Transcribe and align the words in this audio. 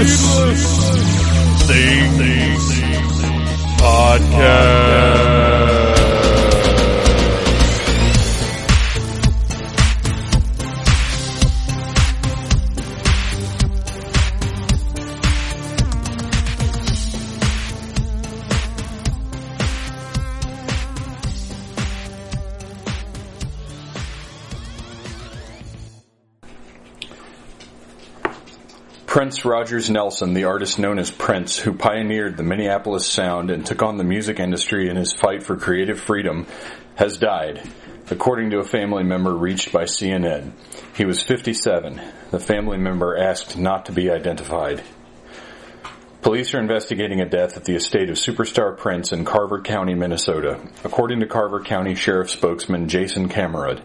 Needless, 0.00 0.64
Things, 1.68 2.80
Podcast. 3.76 4.69
Prince 29.40 29.52
Rogers 29.54 29.88
Nelson, 29.88 30.34
the 30.34 30.44
artist 30.44 30.78
known 30.78 30.98
as 30.98 31.10
Prince, 31.10 31.58
who 31.58 31.72
pioneered 31.72 32.36
the 32.36 32.42
Minneapolis 32.42 33.06
sound 33.06 33.50
and 33.50 33.64
took 33.64 33.80
on 33.80 33.96
the 33.96 34.04
music 34.04 34.38
industry 34.38 34.90
in 34.90 34.96
his 34.96 35.14
fight 35.14 35.42
for 35.42 35.56
creative 35.56 35.98
freedom, 35.98 36.46
has 36.96 37.16
died, 37.16 37.62
according 38.10 38.50
to 38.50 38.58
a 38.58 38.64
family 38.64 39.02
member 39.02 39.34
reached 39.34 39.72
by 39.72 39.84
CNN. 39.84 40.52
He 40.94 41.06
was 41.06 41.22
57. 41.22 42.02
The 42.30 42.38
family 42.38 42.76
member 42.76 43.16
asked 43.16 43.56
not 43.56 43.86
to 43.86 43.92
be 43.92 44.10
identified. 44.10 44.82
Police 46.20 46.52
are 46.52 46.60
investigating 46.60 47.22
a 47.22 47.28
death 47.28 47.56
at 47.56 47.64
the 47.64 47.76
estate 47.76 48.10
of 48.10 48.16
superstar 48.16 48.76
Prince 48.76 49.10
in 49.10 49.24
Carver 49.24 49.62
County, 49.62 49.94
Minnesota, 49.94 50.60
according 50.84 51.20
to 51.20 51.26
Carver 51.26 51.60
County 51.60 51.94
Sheriff 51.94 52.28
spokesman 52.28 52.90
Jason 52.90 53.30
Camerud. 53.30 53.80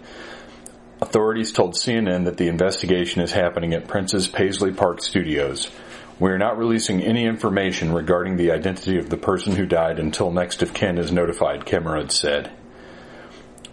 Authorities 1.01 1.51
told 1.51 1.73
CNN 1.73 2.23
that 2.23 2.37
the 2.37 2.47
investigation 2.47 3.21
is 3.21 3.31
happening 3.31 3.73
at 3.73 3.87
Prince's 3.87 4.29
Paisley 4.29 4.71
Park 4.71 5.01
studios. 5.01 5.69
We 6.19 6.31
are 6.31 6.37
not 6.37 6.57
releasing 6.57 7.03
any 7.03 7.25
information 7.25 7.91
regarding 7.91 8.37
the 8.37 8.51
identity 8.51 8.97
of 8.97 9.09
the 9.09 9.17
person 9.17 9.55
who 9.55 9.65
died 9.65 9.99
until 9.99 10.31
next 10.31 10.61
of 10.61 10.73
kin 10.73 10.97
is 10.97 11.11
notified, 11.11 11.65
Camerud 11.65 12.11
said. 12.11 12.49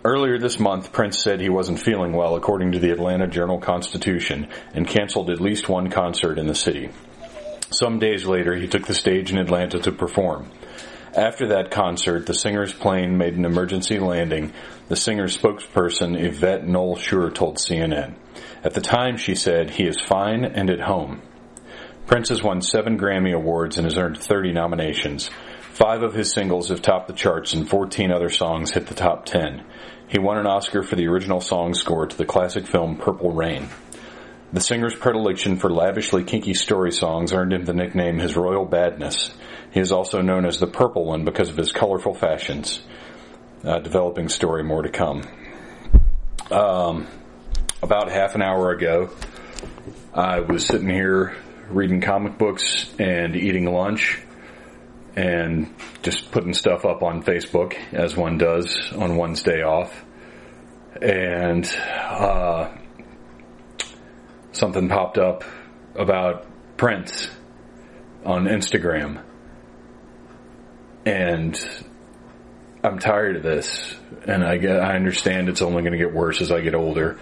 Earlier 0.05 0.37
this 0.37 0.59
month, 0.59 0.93
Prince 0.93 1.23
said 1.23 1.41
he 1.41 1.49
wasn't 1.49 1.79
feeling 1.79 2.13
well, 2.13 2.35
according 2.35 2.73
to 2.73 2.81
the 2.81 2.91
Atlanta 2.91 3.29
Journal 3.29 3.61
Constitution, 3.61 4.49
and 4.75 4.89
canceled 4.89 5.31
at 5.31 5.41
least 5.41 5.69
one 5.69 5.91
concert 5.91 6.41
in 6.41 6.49
the 6.49 6.57
city. 6.57 6.91
Some 7.71 8.01
days 8.01 8.27
later, 8.27 8.57
he 8.57 8.67
took 8.67 8.89
the 8.89 8.95
stage 8.95 9.31
in 9.31 9.39
Atlanta 9.39 9.79
to 9.79 9.93
perform. 9.93 10.51
After 11.15 11.49
that 11.49 11.71
concert, 11.71 12.25
the 12.25 12.33
singer's 12.33 12.73
plane 12.73 13.19
made 13.19 13.35
an 13.35 13.45
emergency 13.45 13.99
landing. 13.99 14.55
The 14.89 14.97
singer's 14.97 15.37
spokesperson, 15.37 16.19
Yvette 16.19 16.67
Noel 16.67 16.97
Schure, 16.97 17.31
told 17.31 17.59
CNN. 17.59 18.15
At 18.65 18.73
the 18.73 18.81
time, 18.81 19.19
she 19.19 19.35
said, 19.35 19.71
he 19.71 19.85
is 19.85 20.01
fine 20.01 20.45
and 20.45 20.71
at 20.71 20.81
home. 20.81 21.21
Prince 22.07 22.31
has 22.31 22.43
won 22.43 22.63
seven 22.63 22.99
Grammy 22.99 23.35
Awards 23.35 23.77
and 23.77 23.85
has 23.85 23.99
earned 23.99 24.19
30 24.19 24.53
nominations. 24.53 25.31
Five 25.61 26.03
of 26.03 26.15
his 26.15 26.33
singles 26.33 26.71
have 26.71 26.81
topped 26.81 27.09
the 27.09 27.15
charts 27.15 27.53
and 27.53 27.69
14 27.69 28.11
other 28.11 28.31
songs 28.31 28.71
hit 28.71 28.87
the 28.87 28.95
top 28.95 29.27
10. 29.27 29.65
He 30.09 30.19
won 30.19 30.39
an 30.39 30.47
Oscar 30.47 30.83
for 30.83 30.97
the 30.97 31.09
original 31.09 31.41
song 31.41 31.75
score 31.75 32.07
to 32.07 32.17
the 32.17 32.25
classic 32.25 32.67
film 32.67 32.97
Purple 32.97 33.33
Rain. 33.33 33.69
The 34.53 34.61
singer's 34.61 34.95
predilection 34.95 35.57
for 35.57 35.71
lavishly 35.71 36.25
kinky 36.25 36.53
story 36.55 36.93
songs 36.93 37.33
earned 37.33 37.55
him 37.55 37.65
the 37.65 37.73
nickname 37.73 38.19
his 38.19 38.37
royal 38.37 38.67
badness. 38.67 39.33
He 39.73 39.81
is 39.81 39.91
also 39.91 40.21
known 40.21 40.45
as 40.45 40.61
the 40.61 40.67
Purple 40.67 41.07
One 41.07 41.25
because 41.25 41.49
of 41.49 41.57
his 41.57 41.73
colorful 41.73 42.15
fashions. 42.15 42.83
Uh, 43.65 43.79
developing 43.79 44.29
story 44.29 44.63
more 44.63 44.83
to 44.83 44.91
come. 44.91 45.23
Um, 46.51 47.07
about 47.83 48.11
half 48.11 48.35
an 48.35 48.43
hour 48.43 48.71
ago, 48.71 49.11
I 50.13 50.41
was 50.41 50.67
sitting 50.67 50.91
here 50.91 51.37
reading 51.71 52.03
comic 52.03 52.37
books 52.37 52.93
and 52.99 53.35
eating 53.35 53.65
lunch 53.65 54.21
and 55.17 55.75
just 56.03 56.31
putting 56.31 56.53
stuff 56.53 56.85
up 56.85 57.03
on 57.03 57.23
Facebook 57.23 57.75
as 57.93 58.15
one 58.15 58.37
does 58.37 58.93
on 58.93 59.17
one's 59.17 59.43
day 59.43 59.63
off. 59.63 60.05
And 61.01 61.65
uh, 61.89 62.77
something 64.53 64.89
popped 64.91 65.17
up 65.17 65.45
about 65.95 66.47
Prince 66.77 67.31
on 68.27 68.45
Instagram. 68.45 69.23
And 71.05 71.59
I'm 72.85 72.99
tired 72.99 73.37
of 73.37 73.43
this. 73.43 73.95
And 74.27 74.45
I 74.45 74.59
get, 74.59 74.81
I 74.81 74.95
understand 74.95 75.49
it's 75.49 75.63
only 75.63 75.83
going 75.83 75.93
to 75.93 75.99
get 75.99 76.13
worse 76.13 76.41
as 76.41 76.53
I 76.53 76.61
get 76.61 76.75
older. 76.75 77.19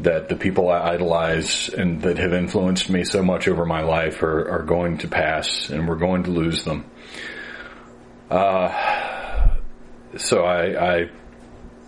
That 0.00 0.28
the 0.28 0.36
people 0.36 0.68
I 0.68 0.92
idolize 0.92 1.70
and 1.70 2.02
that 2.02 2.18
have 2.18 2.34
influenced 2.34 2.90
me 2.90 3.04
so 3.04 3.22
much 3.22 3.48
over 3.48 3.64
my 3.64 3.82
life 3.82 4.22
are, 4.22 4.50
are 4.50 4.62
going 4.62 4.98
to 4.98 5.08
pass 5.08 5.70
and 5.70 5.88
we're 5.88 5.96
going 5.96 6.24
to 6.24 6.30
lose 6.30 6.64
them. 6.64 6.90
Uh, 8.30 9.56
so 10.16 10.42
I, 10.44 10.98
I, 10.98 11.10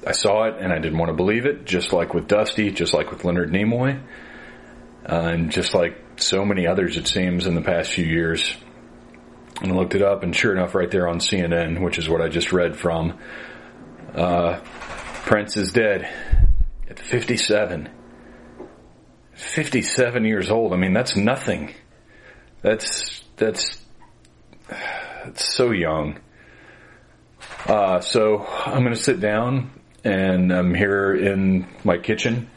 I 0.06 0.12
saw 0.12 0.44
it 0.44 0.56
and 0.58 0.72
I 0.72 0.78
didn't 0.78 0.98
want 0.98 1.10
to 1.10 1.16
believe 1.16 1.44
it, 1.44 1.64
just 1.66 1.92
like 1.92 2.14
with 2.14 2.28
Dusty, 2.28 2.70
just 2.70 2.94
like 2.94 3.10
with 3.10 3.24
Leonard 3.24 3.50
Nimoy, 3.50 4.00
uh, 5.06 5.12
and 5.12 5.50
just 5.50 5.74
like 5.74 5.98
so 6.16 6.44
many 6.44 6.66
others 6.66 6.96
it 6.96 7.08
seems 7.08 7.46
in 7.46 7.54
the 7.54 7.62
past 7.62 7.92
few 7.92 8.04
years. 8.04 8.56
And 9.60 9.72
I 9.72 9.74
looked 9.74 9.94
it 9.94 10.02
up 10.02 10.22
and 10.22 10.34
sure 10.34 10.52
enough 10.52 10.74
right 10.74 10.90
there 10.90 11.08
on 11.08 11.18
CNN, 11.18 11.82
which 11.82 11.98
is 11.98 12.08
what 12.08 12.20
I 12.20 12.28
just 12.28 12.52
read 12.52 12.76
from, 12.76 13.18
uh, 14.14 14.60
Prince 15.24 15.56
is 15.56 15.72
dead 15.72 16.08
at 16.88 16.98
57. 16.98 17.88
57 19.32 20.24
years 20.24 20.50
old. 20.50 20.72
I 20.72 20.76
mean, 20.76 20.92
that's 20.92 21.16
nothing. 21.16 21.74
That's, 22.62 23.22
that's, 23.36 23.84
that's 24.68 25.54
so 25.54 25.70
young. 25.70 26.20
Uh, 27.66 28.00
so 28.00 28.44
I'm 28.46 28.82
going 28.82 28.94
to 28.94 29.00
sit 29.00 29.20
down 29.20 29.70
and 30.04 30.52
I'm 30.52 30.74
here 30.74 31.14
in 31.14 31.66
my 31.84 31.98
kitchen 31.98 32.48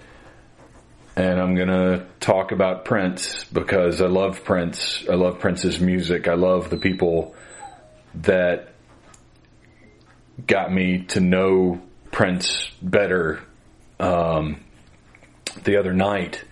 and 1.22 1.40
I'm 1.40 1.56
to 1.68 2.08
talk 2.20 2.52
about 2.52 2.84
Prince 2.84 3.44
because 3.44 4.02
I 4.02 4.08
love 4.08 4.44
Prince. 4.44 5.06
I 5.08 5.14
love 5.14 5.38
Prince's 5.38 5.80
music. 5.80 6.28
I 6.28 6.34
love 6.34 6.72
the 6.72 6.78
people 6.78 7.36
that 8.16 8.74
got 10.48 10.74
me 10.74 11.04
to 11.10 11.20
know 11.20 11.80
Prince 12.12 12.72
better. 12.82 13.40
Um, 14.00 14.62
the 15.64 15.78
other 15.78 15.94
night, 15.94 16.44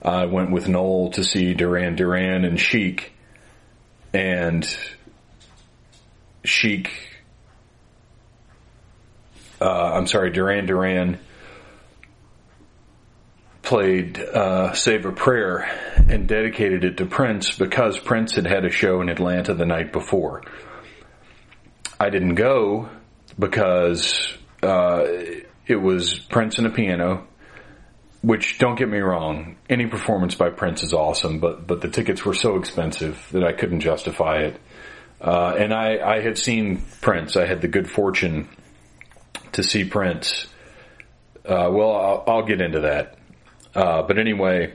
I 0.00 0.24
went 0.24 0.52
with 0.52 0.66
Noel 0.66 1.10
to 1.10 1.22
see 1.22 1.52
Duran 1.52 1.96
Duran 1.96 2.46
and 2.46 2.58
Chic, 2.58 3.12
and 4.14 4.66
Chic 6.44 6.90
uh, 9.60 9.92
I'm 9.94 10.06
sorry, 10.06 10.30
Duran 10.30 10.64
Duran 10.64 11.18
played 13.70 14.18
uh, 14.18 14.72
Save 14.72 15.06
a 15.06 15.12
Prayer 15.12 15.58
and 16.08 16.26
dedicated 16.26 16.82
it 16.82 16.96
to 16.96 17.06
Prince 17.06 17.56
because 17.56 17.96
Prince 18.00 18.34
had 18.34 18.44
had 18.44 18.64
a 18.64 18.70
show 18.70 19.00
in 19.00 19.08
Atlanta 19.08 19.54
the 19.54 19.64
night 19.64 19.92
before. 19.92 20.42
I 22.00 22.10
didn't 22.10 22.34
go 22.34 22.88
because 23.38 24.36
uh, 24.60 25.04
it 25.68 25.76
was 25.76 26.18
Prince 26.18 26.58
and 26.58 26.66
a 26.66 26.70
piano. 26.70 27.28
Which 28.22 28.58
don't 28.58 28.74
get 28.74 28.88
me 28.88 28.98
wrong, 28.98 29.56
any 29.70 29.86
performance 29.86 30.34
by 30.34 30.50
Prince 30.50 30.82
is 30.82 30.92
awesome, 30.92 31.38
but 31.38 31.64
but 31.64 31.80
the 31.80 31.88
tickets 31.88 32.24
were 32.24 32.34
so 32.34 32.56
expensive 32.56 33.24
that 33.30 33.44
I 33.44 33.52
couldn't 33.52 33.80
justify 33.80 34.38
it. 34.38 34.60
Uh, 35.20 35.54
and 35.56 35.72
I, 35.72 36.16
I 36.16 36.20
had 36.20 36.36
seen 36.36 36.82
Prince. 37.00 37.36
I 37.36 37.46
had 37.46 37.60
the 37.60 37.68
good 37.68 37.88
fortune 37.88 38.48
to 39.52 39.62
see 39.62 39.84
Prince. 39.84 40.48
Uh, 41.44 41.70
well, 41.70 41.92
I'll, 41.92 42.24
I'll, 42.26 42.46
get 42.46 42.60
into 42.60 42.80
that. 42.80 43.19
Uh, 43.74 44.02
but 44.02 44.18
anyway, 44.18 44.74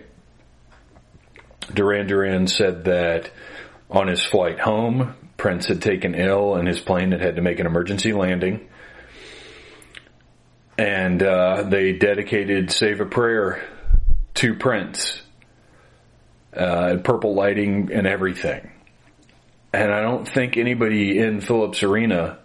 Duran 1.74 2.08
Duran 2.08 2.48
said 2.48 2.86
that 2.86 3.32
on 3.90 4.08
his 4.08 4.24
flight 4.24 4.60
home, 4.60 5.16
Prince 5.38 5.68
had 5.68 5.82
taken 5.82 6.16
ill 6.16 6.56
and 6.56 6.68
his 6.68 6.80
plane 6.80 7.12
had 7.12 7.22
had 7.22 7.36
to 7.36 7.42
make 7.42 7.60
an 7.60 7.66
emergency 7.66 8.14
landing. 8.14 8.68
And 10.78 11.22
uh, 11.24 11.64
they 11.64 11.94
dedicated 11.94 12.72
Save 12.72 13.00
a 13.02 13.06
Prayer 13.06 13.64
to 14.36 14.56
Prince. 14.56 15.22
Uh, 16.56 16.98
purple 17.04 17.36
lighting 17.36 17.90
and 17.92 18.08
everything. 18.08 18.72
And 19.74 19.92
I 19.92 20.02
don't 20.02 20.26
think 20.26 20.56
anybody 20.56 21.20
in 21.20 21.42
Philips 21.42 21.84
Arena 21.84 22.40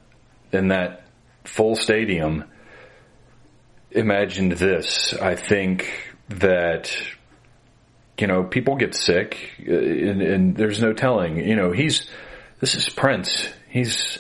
in 0.50 0.68
that 0.68 1.04
full 1.44 1.76
stadium 1.76 2.44
imagined 3.92 4.52
this. 4.52 5.14
I 5.14 5.36
think 5.36 6.09
that 6.30 6.96
you 8.18 8.26
know 8.26 8.44
people 8.44 8.76
get 8.76 8.94
sick, 8.94 9.36
uh, 9.66 9.72
and, 9.72 10.22
and, 10.22 10.56
there's 10.56 10.80
no 10.80 10.92
telling. 10.92 11.36
You 11.36 11.56
know, 11.56 11.72
he's 11.72 12.08
this 12.60 12.74
is 12.74 12.88
Prince. 12.88 13.48
He's 13.68 14.18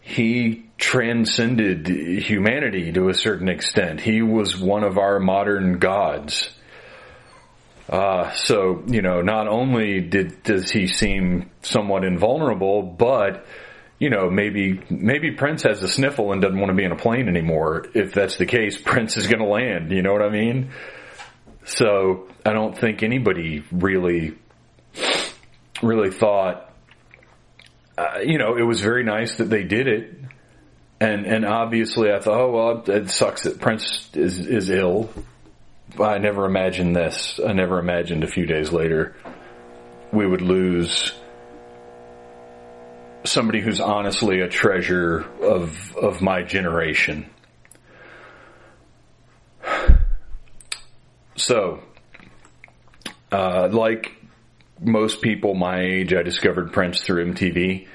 he 0.00 0.66
transcended 0.78 1.86
humanity 1.86 2.92
to 2.92 3.08
a 3.08 3.14
certain 3.14 3.48
extent. 3.48 4.00
He 4.00 4.22
was 4.22 4.56
one 4.56 4.82
of 4.82 4.98
our 4.98 5.20
modern 5.20 5.78
gods. 5.78 6.50
Uh, 7.88 8.32
so 8.32 8.82
you 8.86 9.02
know, 9.02 9.20
not 9.20 9.48
only 9.48 10.00
did 10.00 10.42
does 10.42 10.70
he 10.70 10.86
seem 10.86 11.50
somewhat 11.62 12.04
invulnerable, 12.04 12.82
but 12.82 13.46
you 13.98 14.08
know, 14.10 14.30
maybe 14.30 14.80
maybe 14.88 15.32
Prince 15.32 15.62
has 15.64 15.82
a 15.82 15.88
sniffle 15.88 16.32
and 16.32 16.40
doesn't 16.40 16.58
want 16.58 16.70
to 16.70 16.76
be 16.76 16.84
in 16.84 16.92
a 16.92 16.96
plane 16.96 17.28
anymore. 17.28 17.86
If 17.94 18.14
that's 18.14 18.36
the 18.38 18.46
case, 18.46 18.78
Prince 18.82 19.16
is 19.16 19.26
going 19.26 19.40
to 19.40 19.46
land. 19.46 19.92
You 19.92 20.02
know 20.02 20.12
what 20.12 20.22
I 20.22 20.30
mean? 20.30 20.70
So 21.64 22.28
I 22.44 22.52
don't 22.52 22.76
think 22.76 23.02
anybody 23.02 23.64
really 23.70 24.36
really 25.82 26.10
thought. 26.10 26.74
Uh, 27.96 28.20
you 28.24 28.38
know, 28.38 28.56
it 28.56 28.62
was 28.62 28.80
very 28.80 29.04
nice 29.04 29.36
that 29.36 29.50
they 29.50 29.64
did 29.64 29.86
it, 29.86 30.18
and 31.00 31.26
and 31.26 31.44
obviously 31.44 32.12
I 32.12 32.20
thought, 32.20 32.40
oh 32.40 32.50
well, 32.50 32.96
it 32.96 33.10
sucks 33.10 33.42
that 33.42 33.60
Prince 33.60 34.10
is 34.14 34.38
is 34.38 34.70
ill. 34.70 35.10
I 36.00 36.18
never 36.18 36.46
imagined 36.46 36.94
this. 36.94 37.40
I 37.44 37.52
never 37.52 37.78
imagined 37.78 38.24
a 38.24 38.28
few 38.28 38.46
days 38.46 38.72
later 38.72 39.16
we 40.12 40.26
would 40.26 40.42
lose 40.42 41.12
somebody 43.24 43.60
who's 43.60 43.80
honestly 43.80 44.40
a 44.40 44.48
treasure 44.48 45.20
of 45.42 45.96
of 45.96 46.20
my 46.20 46.42
generation. 46.42 47.28
So, 51.40 51.80
uh, 53.32 53.68
like 53.72 54.12
most 54.78 55.22
people 55.22 55.54
my 55.54 55.80
age, 55.80 56.12
I 56.12 56.22
discovered 56.22 56.72
Prince 56.72 57.00
through 57.00 57.32
MTV. 57.32 57.86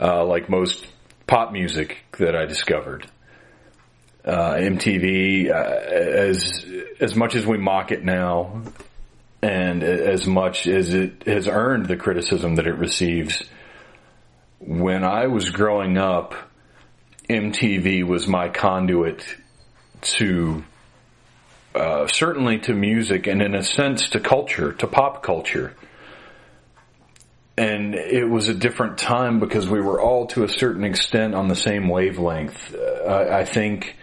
Uh, 0.00 0.24
like 0.24 0.48
most 0.48 0.86
pop 1.26 1.52
music 1.52 1.98
that 2.18 2.34
I 2.34 2.46
discovered, 2.46 3.06
uh, 4.24 4.54
MTV, 4.54 5.50
uh, 5.50 5.54
as 5.54 6.64
as 6.98 7.14
much 7.14 7.34
as 7.34 7.46
we 7.46 7.58
mock 7.58 7.92
it 7.92 8.02
now, 8.02 8.62
and 9.42 9.82
as 9.82 10.26
much 10.26 10.66
as 10.66 10.94
it 10.94 11.24
has 11.26 11.46
earned 11.46 11.86
the 11.86 11.96
criticism 11.96 12.56
that 12.56 12.66
it 12.66 12.76
receives, 12.76 13.42
when 14.58 15.04
I 15.04 15.26
was 15.26 15.50
growing 15.50 15.98
up, 15.98 16.34
MTV 17.28 18.04
was 18.04 18.26
my 18.26 18.48
conduit 18.48 19.24
to 20.02 20.64
uh, 21.74 22.06
certainly 22.08 22.58
to 22.60 22.74
music 22.74 23.26
and 23.26 23.42
in 23.42 23.54
a 23.54 23.62
sense 23.62 24.10
to 24.10 24.20
culture, 24.20 24.72
to 24.72 24.86
pop 24.86 25.22
culture. 25.22 25.74
And 27.56 27.94
it 27.94 28.24
was 28.24 28.48
a 28.48 28.54
different 28.54 28.98
time 28.98 29.38
because 29.38 29.68
we 29.68 29.80
were 29.80 30.00
all 30.00 30.26
to 30.28 30.44
a 30.44 30.48
certain 30.48 30.84
extent 30.84 31.34
on 31.34 31.48
the 31.48 31.54
same 31.54 31.88
wavelength. 31.88 32.74
Uh, 32.74 33.26
I 33.30 33.44
think 33.44 33.96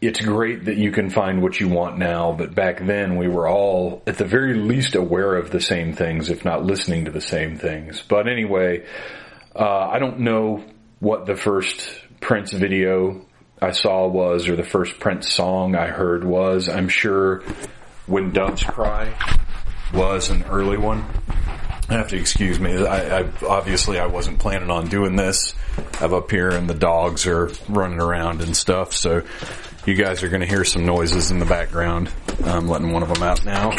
it's 0.00 0.20
great 0.20 0.66
that 0.66 0.76
you 0.76 0.92
can 0.92 1.10
find 1.10 1.42
what 1.42 1.58
you 1.58 1.68
want 1.68 1.98
now, 1.98 2.32
but 2.32 2.54
back 2.54 2.84
then 2.84 3.16
we 3.16 3.26
were 3.26 3.48
all 3.48 4.02
at 4.06 4.18
the 4.18 4.24
very 4.24 4.54
least 4.54 4.94
aware 4.94 5.34
of 5.34 5.50
the 5.50 5.60
same 5.60 5.92
things, 5.92 6.30
if 6.30 6.44
not 6.44 6.64
listening 6.64 7.06
to 7.06 7.10
the 7.10 7.20
same 7.20 7.56
things. 7.56 8.02
But 8.02 8.28
anyway, 8.28 8.84
uh, 9.56 9.88
I 9.88 9.98
don't 9.98 10.20
know 10.20 10.64
what 11.00 11.26
the 11.26 11.36
first 11.36 11.88
Prince 12.20 12.52
video 12.52 13.26
I 13.64 13.72
saw 13.72 14.06
was, 14.06 14.46
or 14.46 14.56
the 14.56 14.62
first 14.62 15.00
Prince 15.00 15.32
song 15.32 15.74
I 15.74 15.86
heard 15.86 16.22
was. 16.22 16.68
I'm 16.68 16.88
sure 16.88 17.42
When 18.06 18.30
Doves 18.30 18.62
Cry 18.62 19.14
was 19.92 20.28
an 20.28 20.44
early 20.44 20.76
one. 20.76 21.04
I 21.88 21.94
have 21.94 22.08
to 22.08 22.16
excuse 22.16 22.60
me. 22.60 22.76
I, 22.76 23.20
I, 23.20 23.30
obviously 23.46 23.98
I 23.98 24.06
wasn't 24.06 24.38
planning 24.38 24.70
on 24.70 24.88
doing 24.88 25.16
this. 25.16 25.54
I'm 26.00 26.12
up 26.12 26.30
here 26.30 26.50
and 26.50 26.68
the 26.68 26.74
dogs 26.74 27.26
are 27.26 27.50
running 27.68 28.00
around 28.00 28.42
and 28.42 28.56
stuff. 28.56 28.92
So 28.92 29.22
you 29.86 29.94
guys 29.94 30.22
are 30.22 30.28
going 30.28 30.40
to 30.42 30.46
hear 30.46 30.64
some 30.64 30.84
noises 30.84 31.30
in 31.30 31.38
the 31.38 31.46
background. 31.46 32.12
I'm 32.44 32.68
letting 32.68 32.92
one 32.92 33.02
of 33.02 33.12
them 33.12 33.22
out 33.22 33.44
now. 33.44 33.70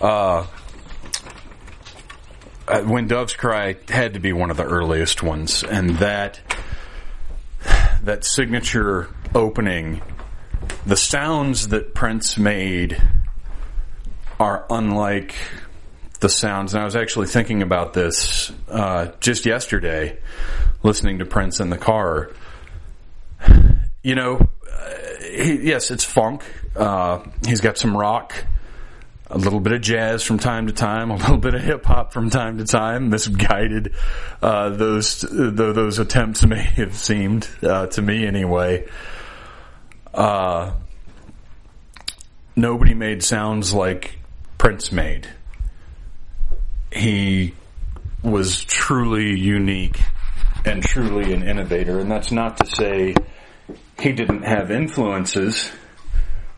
Uh, 0.00 0.46
uh, 2.68 2.82
when 2.82 3.08
doves 3.08 3.34
cry 3.34 3.76
had 3.88 4.14
to 4.14 4.20
be 4.20 4.32
one 4.32 4.50
of 4.50 4.56
the 4.56 4.64
earliest 4.64 5.22
ones, 5.22 5.64
and 5.64 5.90
that 5.98 6.40
that 8.04 8.24
signature 8.24 9.08
opening, 9.34 10.02
the 10.86 10.96
sounds 10.96 11.68
that 11.68 11.94
Prince 11.94 12.38
made 12.38 13.00
are 14.38 14.64
unlike 14.70 15.34
the 16.20 16.28
sounds. 16.28 16.74
And 16.74 16.82
I 16.82 16.84
was 16.84 16.96
actually 16.96 17.26
thinking 17.26 17.62
about 17.62 17.92
this 17.92 18.52
uh, 18.68 19.08
just 19.20 19.46
yesterday, 19.46 20.18
listening 20.82 21.18
to 21.18 21.26
Prince 21.26 21.60
in 21.60 21.70
the 21.70 21.78
car. 21.78 22.30
You 24.02 24.14
know, 24.14 24.48
he, 25.20 25.68
yes, 25.68 25.90
it's 25.90 26.04
funk. 26.04 26.44
Uh, 26.74 27.22
he's 27.46 27.60
got 27.60 27.76
some 27.78 27.96
rock, 27.96 28.34
a 29.30 29.38
little 29.38 29.60
bit 29.60 29.72
of 29.72 29.80
jazz 29.80 30.24
from 30.24 30.38
time 30.38 30.66
to 30.66 30.72
time, 30.72 31.10
a 31.10 31.16
little 31.16 31.38
bit 31.38 31.54
of 31.54 31.62
hip 31.62 31.84
hop 31.84 32.12
from 32.12 32.30
time 32.30 32.58
to 32.58 32.64
time. 32.64 33.10
Misguided 33.10 33.94
uh, 34.42 34.70
those 34.70 35.24
those 35.30 35.98
attempts 35.98 36.44
may 36.44 36.62
have 36.62 36.96
seemed 36.96 37.48
uh, 37.62 37.86
to 37.86 38.02
me 38.02 38.26
anyway. 38.26 38.88
Uh, 40.12 40.72
nobody 42.56 42.94
made 42.94 43.22
sounds 43.22 43.72
like 43.72 44.18
Prince 44.58 44.90
made. 44.90 45.28
He 46.92 47.54
was 48.22 48.64
truly 48.64 49.38
unique 49.38 50.00
and 50.64 50.82
truly 50.82 51.32
an 51.32 51.48
innovator, 51.48 52.00
and 52.00 52.10
that's 52.10 52.32
not 52.32 52.56
to 52.58 52.66
say 52.66 53.14
he 54.00 54.12
didn't 54.12 54.42
have 54.42 54.72
influences. 54.72 55.70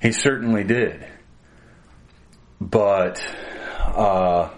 He 0.01 0.11
certainly 0.11 0.65
did. 0.65 1.07
But, 2.71 3.23
uh, 3.79 4.51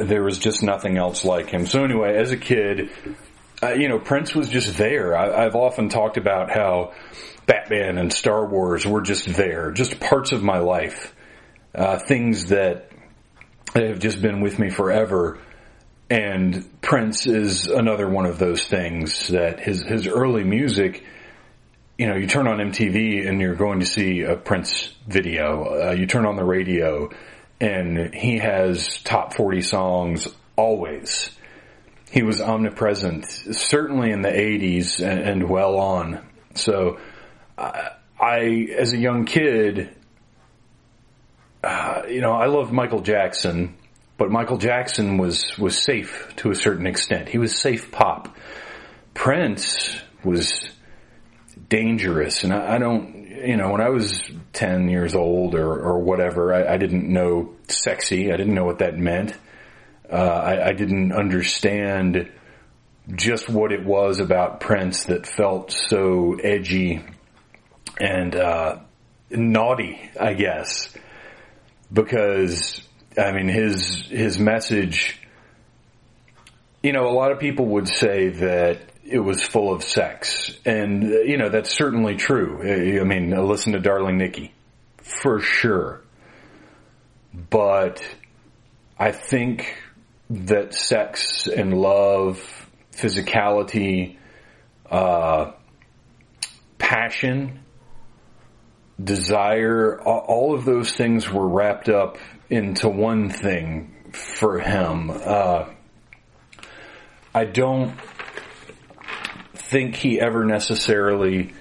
there 0.00 0.22
was 0.22 0.38
just 0.38 0.62
nothing 0.62 0.96
else 0.96 1.24
like 1.24 1.50
him. 1.50 1.66
So 1.66 1.84
anyway, 1.84 2.16
as 2.16 2.30
a 2.30 2.36
kid, 2.36 2.90
uh, 3.62 3.72
you 3.72 3.88
know, 3.88 3.98
Prince 3.98 4.34
was 4.34 4.48
just 4.48 4.76
there. 4.76 5.16
I, 5.16 5.42
have 5.42 5.56
often 5.56 5.88
talked 5.88 6.16
about 6.16 6.50
how 6.50 6.92
Batman 7.46 7.98
and 7.98 8.12
Star 8.12 8.46
Wars 8.46 8.86
were 8.86 9.02
just 9.02 9.26
there, 9.26 9.72
just 9.72 10.00
parts 10.00 10.32
of 10.32 10.42
my 10.42 10.58
life, 10.58 11.14
uh, 11.74 11.98
things 11.98 12.46
that 12.46 12.90
have 13.74 13.98
just 13.98 14.22
been 14.22 14.40
with 14.40 14.58
me 14.58 14.70
forever. 14.70 15.38
And 16.08 16.80
Prince 16.80 17.26
is 17.26 17.66
another 17.66 18.08
one 18.08 18.26
of 18.26 18.38
those 18.38 18.64
things 18.64 19.28
that 19.28 19.60
his, 19.60 19.82
his 19.82 20.06
early 20.06 20.44
music, 20.44 21.04
you 22.00 22.06
know, 22.06 22.16
you 22.16 22.26
turn 22.26 22.46
on 22.46 22.56
MTV 22.56 23.28
and 23.28 23.42
you're 23.42 23.54
going 23.54 23.80
to 23.80 23.84
see 23.84 24.22
a 24.22 24.34
Prince 24.34 24.94
video. 25.06 25.88
Uh, 25.88 25.92
you 25.92 26.06
turn 26.06 26.24
on 26.24 26.34
the 26.34 26.44
radio 26.44 27.10
and 27.60 28.14
he 28.14 28.38
has 28.38 29.02
top 29.02 29.34
40 29.34 29.60
songs 29.60 30.26
always. 30.56 31.28
He 32.10 32.22
was 32.22 32.40
omnipresent, 32.40 33.26
certainly 33.26 34.12
in 34.12 34.22
the 34.22 34.30
80s 34.30 35.06
and, 35.06 35.20
and 35.20 35.50
well 35.50 35.76
on. 35.76 36.26
So, 36.54 36.98
I, 37.58 37.90
I, 38.18 38.68
as 38.78 38.94
a 38.94 38.98
young 38.98 39.26
kid, 39.26 39.94
uh, 41.62 42.04
you 42.08 42.22
know, 42.22 42.32
I 42.32 42.46
loved 42.46 42.72
Michael 42.72 43.02
Jackson 43.02 43.76
but 44.16 44.30
Michael 44.30 44.58
Jackson 44.58 45.16
was, 45.16 45.56
was 45.56 45.82
safe 45.82 46.34
to 46.36 46.50
a 46.50 46.54
certain 46.54 46.86
extent. 46.86 47.30
He 47.30 47.38
was 47.38 47.58
safe 47.58 47.90
pop. 47.90 48.36
Prince 49.14 49.98
was 50.22 50.70
dangerous. 51.70 52.44
And 52.44 52.52
I, 52.52 52.74
I 52.74 52.78
don't, 52.78 53.26
you 53.46 53.56
know, 53.56 53.70
when 53.70 53.80
I 53.80 53.88
was 53.88 54.20
10 54.52 54.90
years 54.90 55.14
old 55.14 55.54
or, 55.54 55.72
or 55.72 55.98
whatever, 55.98 56.52
I, 56.52 56.74
I 56.74 56.76
didn't 56.76 57.10
know 57.10 57.54
sexy. 57.68 58.30
I 58.30 58.36
didn't 58.36 58.54
know 58.54 58.66
what 58.66 58.80
that 58.80 58.98
meant. 58.98 59.32
Uh, 60.12 60.16
I, 60.16 60.68
I 60.68 60.72
didn't 60.72 61.12
understand 61.12 62.30
just 63.14 63.48
what 63.48 63.72
it 63.72 63.84
was 63.84 64.20
about 64.20 64.60
Prince 64.60 65.04
that 65.04 65.26
felt 65.26 65.72
so 65.72 66.34
edgy 66.34 67.02
and 67.98 68.34
uh, 68.36 68.80
naughty, 69.30 70.10
I 70.20 70.34
guess, 70.34 70.94
because 71.92 72.82
I 73.16 73.32
mean, 73.32 73.48
his 73.48 74.06
his 74.08 74.38
message. 74.38 75.16
You 76.82 76.92
know, 76.92 77.08
a 77.08 77.12
lot 77.12 77.30
of 77.30 77.38
people 77.38 77.66
would 77.66 77.88
say 77.88 78.28
that 78.28 78.89
it 79.04 79.18
was 79.18 79.42
full 79.42 79.72
of 79.72 79.82
sex, 79.82 80.56
and 80.64 81.02
you 81.02 81.36
know 81.36 81.48
that's 81.48 81.70
certainly 81.70 82.16
true. 82.16 83.00
I 83.00 83.04
mean, 83.04 83.30
listen 83.30 83.72
to 83.72 83.80
Darling 83.80 84.18
Nikki, 84.18 84.52
for 84.98 85.40
sure. 85.40 86.02
But 87.32 88.02
I 88.98 89.12
think 89.12 89.76
that 90.30 90.74
sex 90.74 91.46
and 91.46 91.74
love, 91.74 92.40
physicality, 92.92 94.16
uh, 94.90 95.52
passion, 96.78 97.60
desire, 99.02 100.00
all 100.00 100.54
of 100.54 100.64
those 100.64 100.92
things 100.92 101.30
were 101.30 101.48
wrapped 101.48 101.88
up 101.88 102.18
into 102.48 102.88
one 102.88 103.30
thing 103.30 103.94
for 104.12 104.58
him. 104.58 105.10
Uh, 105.10 105.66
I 107.34 107.44
don't 107.44 107.94
think 109.70 109.94
he 109.94 110.20
ever 110.20 110.44
necessarily 110.44 111.52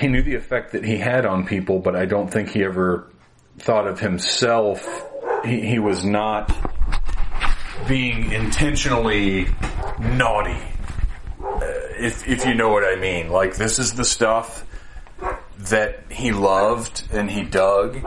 he 0.00 0.06
knew 0.06 0.22
the 0.22 0.36
effect 0.36 0.72
that 0.72 0.84
he 0.84 0.96
had 0.96 1.26
on 1.26 1.46
people, 1.46 1.80
but 1.80 1.96
I 1.96 2.04
don't 2.04 2.30
think 2.30 2.50
he 2.50 2.62
ever 2.62 3.10
thought 3.58 3.88
of 3.88 3.98
himself. 3.98 5.04
He, 5.44 5.62
he 5.62 5.78
was 5.80 6.04
not 6.04 6.54
being 7.88 8.30
intentionally 8.30 9.48
naughty, 9.98 10.62
uh, 11.42 11.60
if 11.98 12.26
if 12.28 12.46
you 12.46 12.54
know 12.54 12.68
what 12.68 12.84
I 12.84 13.00
mean. 13.00 13.30
Like 13.30 13.56
this 13.56 13.80
is 13.80 13.94
the 13.94 14.04
stuff 14.04 14.64
that 15.70 16.04
he 16.08 16.30
loved 16.30 17.02
and 17.12 17.28
he 17.28 17.42
dug, 17.42 17.98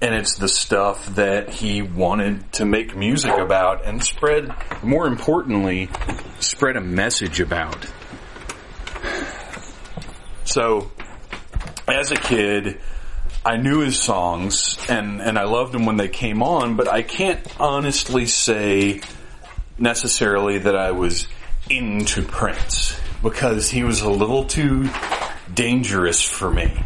and 0.00 0.14
it's 0.14 0.36
the 0.36 0.48
stuff 0.48 1.06
that 1.16 1.50
he 1.50 1.82
wanted 1.82 2.52
to 2.52 2.64
make 2.64 2.96
music 2.96 3.32
about 3.36 3.84
and 3.84 4.02
spread. 4.02 4.54
More 4.82 5.06
importantly, 5.06 5.90
spread 6.38 6.76
a 6.76 6.80
message 6.80 7.40
about. 7.40 7.86
So, 10.44 10.90
as 11.88 12.12
a 12.12 12.16
kid, 12.16 12.80
I 13.44 13.56
knew 13.56 13.80
his 13.80 14.00
songs 14.00 14.78
and, 14.88 15.20
and 15.20 15.38
I 15.38 15.44
loved 15.44 15.72
them 15.72 15.84
when 15.84 15.96
they 15.96 16.08
came 16.08 16.42
on, 16.42 16.76
but 16.76 16.88
I 16.88 17.02
can't 17.02 17.40
honestly 17.60 18.26
say 18.26 19.00
necessarily 19.78 20.58
that 20.58 20.76
I 20.76 20.92
was 20.92 21.26
into 21.68 22.22
Prince 22.22 22.98
because 23.22 23.68
he 23.68 23.84
was 23.84 24.00
a 24.02 24.10
little 24.10 24.44
too 24.44 24.88
dangerous 25.52 26.22
for 26.22 26.50
me. 26.50 26.82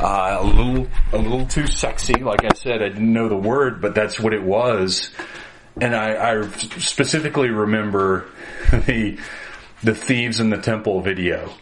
Uh, 0.00 0.38
a 0.40 0.46
little, 0.46 0.86
a 1.12 1.18
little 1.18 1.46
too 1.46 1.66
sexy. 1.66 2.14
Like 2.14 2.44
I 2.44 2.54
said, 2.54 2.82
I 2.82 2.88
didn't 2.88 3.12
know 3.12 3.28
the 3.28 3.36
word, 3.36 3.80
but 3.80 3.94
that's 3.96 4.20
what 4.20 4.32
it 4.32 4.42
was. 4.42 5.10
And 5.80 5.94
I, 5.94 6.34
I 6.34 6.48
specifically 6.48 7.50
remember 7.50 8.26
the, 8.70 9.18
the 9.82 9.94
Thieves 9.94 10.38
in 10.38 10.50
the 10.50 10.58
Temple 10.58 11.00
video 11.00 11.52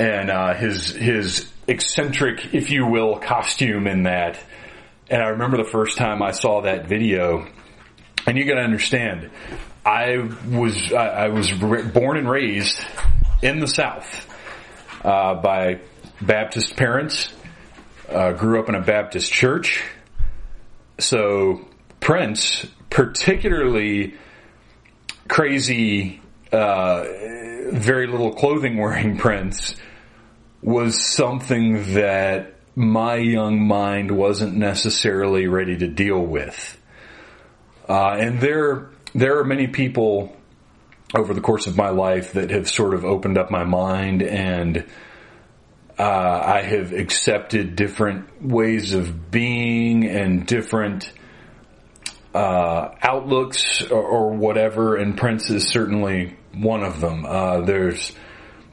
and, 0.00 0.30
uh, 0.30 0.54
his, 0.54 0.92
his 0.94 1.52
eccentric, 1.68 2.54
if 2.54 2.70
you 2.70 2.86
will, 2.86 3.18
costume 3.18 3.86
in 3.86 4.04
that. 4.04 4.38
And 5.10 5.22
I 5.22 5.28
remember 5.28 5.58
the 5.58 5.70
first 5.70 5.98
time 5.98 6.22
I 6.22 6.30
saw 6.30 6.62
that 6.62 6.86
video, 6.86 7.46
and 8.26 8.38
you 8.38 8.46
gotta 8.46 8.62
understand, 8.62 9.30
I 9.84 10.30
was, 10.48 10.92
I, 10.92 11.24
I 11.24 11.28
was 11.28 11.52
born 11.52 12.16
and 12.16 12.30
raised 12.30 12.80
in 13.42 13.60
the 13.60 13.66
South, 13.66 14.26
uh, 15.04 15.34
by 15.34 15.80
Baptist 16.20 16.76
parents, 16.76 17.32
uh, 18.12 18.32
grew 18.32 18.60
up 18.60 18.68
in 18.68 18.74
a 18.74 18.80
Baptist 18.80 19.32
church. 19.32 19.82
So 20.98 21.66
Prince, 22.00 22.66
particularly 22.90 24.14
crazy, 25.28 26.20
uh, 26.52 27.04
very 27.72 28.06
little 28.06 28.32
clothing 28.34 28.76
wearing 28.76 29.16
Prince, 29.18 29.74
was 30.62 31.04
something 31.04 31.94
that 31.94 32.54
my 32.74 33.16
young 33.16 33.66
mind 33.66 34.10
wasn't 34.10 34.54
necessarily 34.54 35.46
ready 35.46 35.76
to 35.76 35.88
deal 35.88 36.20
with. 36.20 36.78
Uh, 37.88 38.16
and 38.18 38.40
there, 38.40 38.90
there 39.14 39.38
are 39.38 39.44
many 39.44 39.66
people 39.66 40.36
over 41.14 41.34
the 41.34 41.40
course 41.40 41.66
of 41.66 41.76
my 41.76 41.90
life 41.90 42.32
that 42.32 42.50
have 42.50 42.68
sort 42.68 42.94
of 42.94 43.04
opened 43.04 43.36
up 43.36 43.50
my 43.50 43.64
mind 43.64 44.22
and 44.22 44.86
uh, 46.02 46.42
I 46.44 46.62
have 46.62 46.92
accepted 46.92 47.76
different 47.76 48.42
ways 48.42 48.94
of 48.94 49.30
being 49.30 50.04
and 50.08 50.44
different 50.44 51.12
uh, 52.34 52.88
outlooks 53.00 53.82
or, 53.82 54.02
or, 54.02 54.32
whatever, 54.32 54.96
and 54.96 55.16
Prince 55.16 55.50
is 55.50 55.68
certainly 55.68 56.36
one 56.54 56.82
of 56.82 57.00
them. 57.00 57.24
Uh, 57.24 57.60
there's 57.60 58.10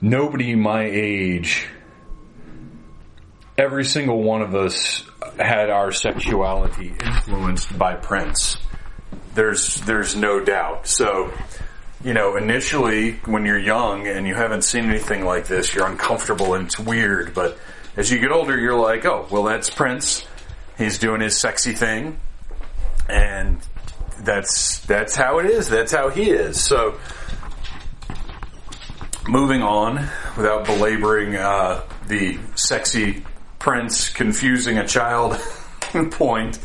nobody 0.01 0.55
my 0.55 0.85
age 0.85 1.67
every 3.59 3.83
single 3.83 4.23
one 4.23 4.41
of 4.41 4.55
us 4.55 5.03
had 5.37 5.69
our 5.69 5.91
sexuality 5.91 6.95
influenced 7.05 7.77
by 7.77 7.93
Prince. 7.93 8.57
There's 9.35 9.75
there's 9.81 10.15
no 10.15 10.39
doubt. 10.39 10.87
So, 10.87 11.31
you 12.03 12.13
know, 12.13 12.37
initially 12.37 13.13
when 13.25 13.45
you're 13.45 13.59
young 13.59 14.07
and 14.07 14.25
you 14.25 14.33
haven't 14.33 14.63
seen 14.63 14.85
anything 14.85 15.25
like 15.25 15.47
this, 15.47 15.73
you're 15.73 15.85
uncomfortable 15.85 16.53
and 16.53 16.67
it's 16.67 16.79
weird. 16.79 17.33
But 17.33 17.57
as 17.97 18.09
you 18.09 18.19
get 18.19 18.31
older, 18.31 18.57
you're 18.57 18.79
like, 18.79 19.05
oh, 19.05 19.27
well, 19.29 19.43
that's 19.43 19.69
Prince. 19.69 20.25
He's 20.77 20.97
doing 20.97 21.19
his 21.19 21.37
sexy 21.37 21.73
thing, 21.73 22.17
and 23.09 23.59
that's 24.21 24.79
that's 24.85 25.13
how 25.13 25.39
it 25.39 25.47
is. 25.47 25.67
That's 25.67 25.91
how 25.91 26.07
he 26.07 26.29
is. 26.29 26.63
So, 26.63 26.97
moving 29.27 29.61
on 29.61 29.95
without 30.37 30.65
belaboring 30.65 31.35
uh, 31.35 31.83
the 32.07 32.39
sexy 32.55 33.25
Prince 33.59 34.07
confusing 34.07 34.77
a 34.77 34.87
child 34.87 35.37
point. 36.11 36.59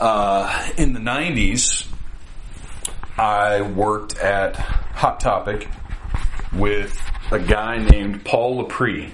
Uh, 0.00 0.70
in 0.76 0.92
the 0.92 1.00
90s, 1.00 1.87
I 3.18 3.62
worked 3.62 4.16
at 4.18 4.54
Hot 4.54 5.18
Topic 5.18 5.68
with 6.52 6.96
a 7.32 7.40
guy 7.40 7.78
named 7.78 8.24
Paul 8.24 8.64
Lepre. 8.64 9.10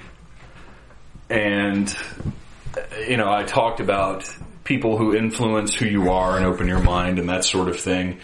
And, 1.30 1.96
you 3.08 3.16
know, 3.16 3.32
I 3.32 3.44
talked 3.44 3.80
about 3.80 4.28
people 4.62 4.99
who 4.99 5.14
influence 5.14 5.75
who 5.75 5.87
you 5.87 6.11
are 6.11 6.37
and 6.37 6.44
open 6.44 6.68
your 6.68 6.82
mind 6.82 7.18
and 7.18 7.30
that 7.30 7.44
sort 7.44 7.68
of 7.68 7.80
thing. 7.80 8.18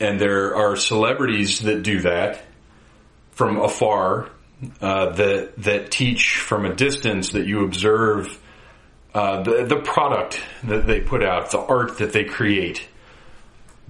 And 0.00 0.20
there 0.20 0.56
are 0.56 0.74
celebrities 0.74 1.60
that 1.60 1.84
do 1.84 2.00
that 2.00 2.42
from 3.30 3.60
afar 3.60 4.28
uh, 4.80 5.10
that 5.10 5.52
that 5.58 5.90
teach 5.90 6.36
from 6.36 6.64
a 6.64 6.74
distance 6.74 7.30
that 7.32 7.46
you 7.46 7.64
observe 7.64 8.40
uh, 9.14 9.42
the 9.42 9.64
the 9.64 9.76
product 9.76 10.40
that 10.64 10.86
they 10.86 11.00
put 11.00 11.22
out, 11.22 11.52
the 11.52 11.58
art 11.58 11.98
that 11.98 12.12
they 12.12 12.24
create. 12.24 12.88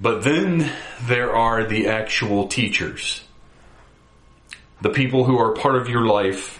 But 0.03 0.25
then 0.25 0.69
there 1.03 1.33
are 1.33 1.65
the 1.65 1.87
actual 1.87 2.49
teachers, 2.49 3.23
the 4.81 4.91
people 4.91 5.23
who 5.23 5.39
are 5.39 5.55
part 5.55 5.77
of 5.77 5.89
your 5.89 6.05
life, 6.05 6.59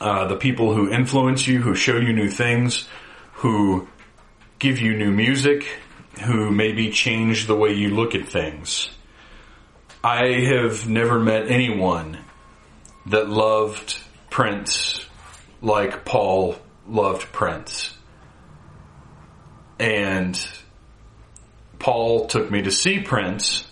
uh, 0.00 0.26
the 0.26 0.34
people 0.34 0.74
who 0.74 0.90
influence 0.90 1.46
you, 1.46 1.62
who 1.62 1.76
show 1.76 1.98
you 1.98 2.12
new 2.12 2.28
things, 2.28 2.88
who 3.34 3.86
give 4.58 4.80
you 4.80 4.96
new 4.96 5.12
music, 5.12 5.64
who 6.24 6.50
maybe 6.50 6.90
change 6.90 7.46
the 7.46 7.54
way 7.54 7.74
you 7.74 7.90
look 7.90 8.16
at 8.16 8.26
things. 8.26 8.90
I 10.02 10.40
have 10.40 10.88
never 10.88 11.20
met 11.20 11.48
anyone 11.48 12.18
that 13.06 13.28
loved 13.28 13.96
Prince 14.30 15.06
like 15.60 16.04
Paul 16.04 16.56
loved 16.88 17.30
Prince. 17.32 17.96
And 19.78 20.44
Paul 21.82 22.26
took 22.28 22.48
me 22.48 22.62
to 22.62 22.70
see 22.70 23.00
Prince. 23.00 23.64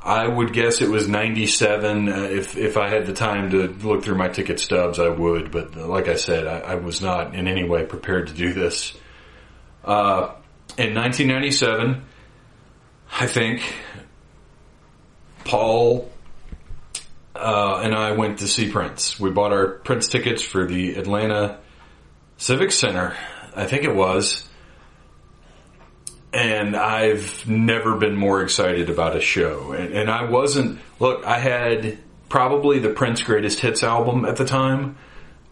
I 0.00 0.26
would 0.26 0.54
guess 0.54 0.80
it 0.80 0.88
was 0.88 1.06
97. 1.08 2.08
Uh, 2.08 2.22
if, 2.22 2.56
if 2.56 2.78
I 2.78 2.88
had 2.88 3.04
the 3.04 3.12
time 3.12 3.50
to 3.50 3.68
look 3.68 4.02
through 4.02 4.16
my 4.16 4.28
ticket 4.28 4.58
stubs, 4.58 4.98
I 4.98 5.10
would. 5.10 5.50
But 5.50 5.76
like 5.76 6.08
I 6.08 6.14
said, 6.14 6.46
I, 6.46 6.60
I 6.60 6.74
was 6.76 7.02
not 7.02 7.34
in 7.34 7.46
any 7.46 7.68
way 7.68 7.84
prepared 7.84 8.28
to 8.28 8.32
do 8.34 8.54
this. 8.54 8.94
Uh, 9.84 10.32
in 10.78 10.94
1997, 10.94 12.02
I 13.12 13.26
think 13.26 13.62
Paul 15.44 16.10
uh, 17.34 17.82
and 17.84 17.94
I 17.94 18.12
went 18.12 18.38
to 18.38 18.48
see 18.48 18.70
Prince. 18.70 19.20
We 19.20 19.30
bought 19.30 19.52
our 19.52 19.68
Prince 19.68 20.08
tickets 20.08 20.40
for 20.40 20.66
the 20.66 20.94
Atlanta 20.94 21.58
Civic 22.38 22.72
Center, 22.72 23.14
I 23.54 23.66
think 23.66 23.84
it 23.84 23.94
was. 23.94 24.48
And 26.34 26.74
I've 26.74 27.46
never 27.46 27.96
been 27.96 28.16
more 28.16 28.42
excited 28.42 28.90
about 28.90 29.14
a 29.16 29.20
show. 29.20 29.70
And, 29.70 29.94
and 29.94 30.10
I 30.10 30.28
wasn't, 30.28 30.80
look, 30.98 31.24
I 31.24 31.38
had 31.38 31.98
probably 32.28 32.80
the 32.80 32.90
Prince 32.90 33.22
Greatest 33.22 33.60
Hits 33.60 33.84
album 33.84 34.24
at 34.24 34.34
the 34.34 34.44
time. 34.44 34.96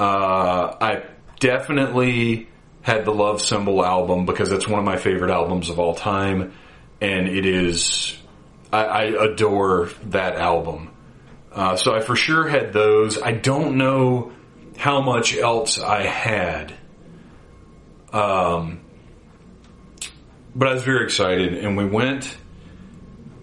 Uh, 0.01 0.75
I 0.81 1.05
definitely 1.39 2.49
had 2.81 3.05
the 3.05 3.12
Love 3.12 3.41
Symbol 3.41 3.85
album 3.85 4.27
because 4.27 4.51
it's 4.51 4.67
one 4.67 4.81
of 4.81 4.85
my 4.85 4.97
favorite 4.97 5.31
albums 5.31 5.71
of 5.71 5.79
all 5.79 5.95
time. 5.95 6.53
And 7.01 7.29
it 7.29 7.47
is, 7.47 8.17
I, 8.73 8.85
I 8.85 9.03
adore 9.31 9.91
that 10.07 10.35
album. 10.35 10.91
Uh, 11.53 11.77
so 11.77 11.95
I 11.95 12.01
for 12.01 12.17
sure 12.17 12.49
had 12.49 12.73
those. 12.73 13.23
I 13.23 13.31
don't 13.31 13.77
know 13.77 14.33
how 14.77 15.01
much 15.01 15.37
else 15.37 15.79
I 15.79 16.03
had. 16.03 16.75
Um, 18.12 18.82
but 20.55 20.69
I 20.69 20.75
was 20.75 20.83
very 20.83 21.05
excited, 21.05 21.55
and 21.55 21.77
we 21.77 21.87
went, 21.87 22.37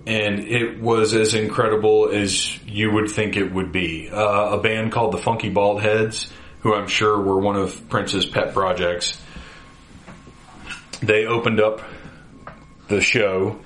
and 0.06 0.40
it 0.40 0.80
was 0.80 1.14
as 1.14 1.34
incredible 1.34 2.10
as 2.10 2.58
you 2.66 2.92
would 2.92 3.10
think 3.10 3.36
it 3.36 3.52
would 3.52 3.72
be. 3.72 4.10
Uh, 4.10 4.58
a 4.58 4.62
band 4.62 4.92
called 4.92 5.14
the 5.14 5.18
Funky 5.18 5.50
Bald 5.50 5.82
Heads, 5.82 6.32
who 6.62 6.74
I'm 6.74 6.88
sure 6.88 7.20
were 7.20 7.40
one 7.40 7.56
of 7.56 7.90
Prince's 7.90 8.26
pet 8.26 8.54
projects. 8.54 9.20
They 11.02 11.26
opened 11.26 11.62
up 11.62 11.82
the 12.90 13.02
show, 13.02 13.60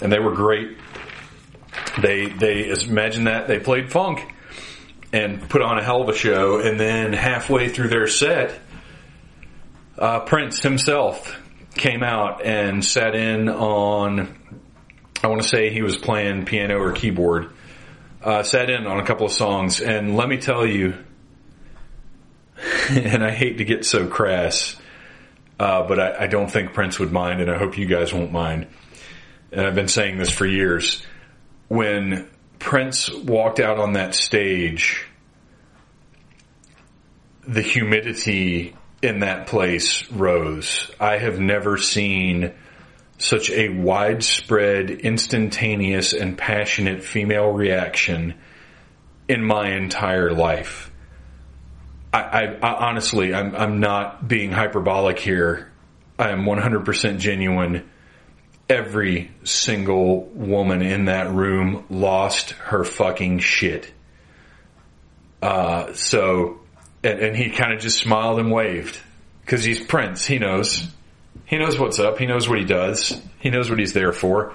and 0.00 0.12
they 0.12 0.18
were 0.18 0.34
great. 0.34 0.76
They 2.02 2.26
they 2.26 2.70
imagine 2.86 3.24
that 3.24 3.48
they 3.48 3.60
played 3.60 3.92
funk, 3.92 4.20
and 5.12 5.48
put 5.48 5.62
on 5.62 5.78
a 5.78 5.84
hell 5.84 6.02
of 6.02 6.08
a 6.08 6.14
show. 6.14 6.58
And 6.58 6.78
then 6.78 7.12
halfway 7.12 7.68
through 7.68 7.88
their 7.88 8.08
set, 8.08 8.58
uh, 9.98 10.20
Prince 10.20 10.60
himself 10.62 11.39
came 11.80 12.02
out 12.02 12.44
and 12.44 12.84
sat 12.84 13.14
in 13.14 13.48
on. 13.48 14.36
I 15.22 15.28
want 15.28 15.42
to 15.42 15.48
say 15.48 15.70
he 15.70 15.82
was 15.82 15.96
playing 15.96 16.44
piano 16.44 16.78
or 16.78 16.92
keyboard. 16.92 17.50
Uh, 18.22 18.42
sat 18.42 18.68
in 18.68 18.86
on 18.86 19.00
a 19.00 19.06
couple 19.06 19.24
of 19.24 19.32
songs, 19.32 19.80
and 19.80 20.14
let 20.14 20.28
me 20.28 20.36
tell 20.36 20.66
you, 20.66 20.94
and 22.90 23.24
I 23.24 23.30
hate 23.30 23.58
to 23.58 23.64
get 23.64 23.86
so 23.86 24.06
crass, 24.06 24.76
uh, 25.58 25.88
but 25.88 25.98
I, 25.98 26.24
I 26.24 26.26
don't 26.26 26.50
think 26.50 26.74
Prince 26.74 26.98
would 26.98 27.12
mind, 27.12 27.40
and 27.40 27.50
I 27.50 27.56
hope 27.56 27.78
you 27.78 27.86
guys 27.86 28.12
won't 28.12 28.30
mind. 28.30 28.66
And 29.50 29.66
I've 29.66 29.74
been 29.74 29.88
saying 29.88 30.18
this 30.18 30.30
for 30.30 30.46
years. 30.46 31.02
When 31.68 32.28
Prince 32.58 33.10
walked 33.10 33.58
out 33.58 33.78
on 33.78 33.94
that 33.94 34.14
stage, 34.14 35.06
the 37.48 37.62
humidity 37.62 38.76
in 39.02 39.20
that 39.20 39.46
place 39.46 40.10
rose. 40.10 40.90
I 41.00 41.18
have 41.18 41.40
never 41.40 41.76
seen 41.76 42.52
such 43.18 43.50
a 43.50 43.68
widespread, 43.68 44.90
instantaneous, 44.90 46.12
and 46.12 46.36
passionate 46.36 47.02
female 47.02 47.50
reaction 47.50 48.34
in 49.28 49.44
my 49.44 49.72
entire 49.72 50.32
life. 50.32 50.90
I, 52.12 52.20
I, 52.20 52.42
I 52.62 52.88
honestly, 52.88 53.34
I'm, 53.34 53.54
I'm 53.54 53.80
not 53.80 54.26
being 54.26 54.50
hyperbolic 54.50 55.18
here. 55.18 55.70
I 56.18 56.30
am 56.30 56.44
100% 56.44 57.18
genuine. 57.18 57.88
Every 58.68 59.30
single 59.44 60.24
woman 60.24 60.82
in 60.82 61.06
that 61.06 61.32
room 61.32 61.84
lost 61.90 62.50
her 62.52 62.84
fucking 62.84 63.40
shit. 63.40 63.92
Uh, 65.42 65.92
so, 65.94 66.59
and, 67.02 67.20
and 67.20 67.36
he 67.36 67.50
kind 67.50 67.72
of 67.72 67.80
just 67.80 67.98
smiled 67.98 68.38
and 68.38 68.50
waved 68.50 68.98
because 69.42 69.64
he's 69.64 69.80
Prince. 69.80 70.24
He 70.24 70.38
knows. 70.38 70.86
He 71.46 71.58
knows 71.58 71.78
what's 71.78 71.98
up. 71.98 72.18
He 72.18 72.26
knows 72.26 72.48
what 72.48 72.58
he 72.58 72.64
does. 72.64 73.20
He 73.40 73.50
knows 73.50 73.70
what 73.70 73.78
he's 73.78 73.92
there 73.92 74.12
for. 74.12 74.54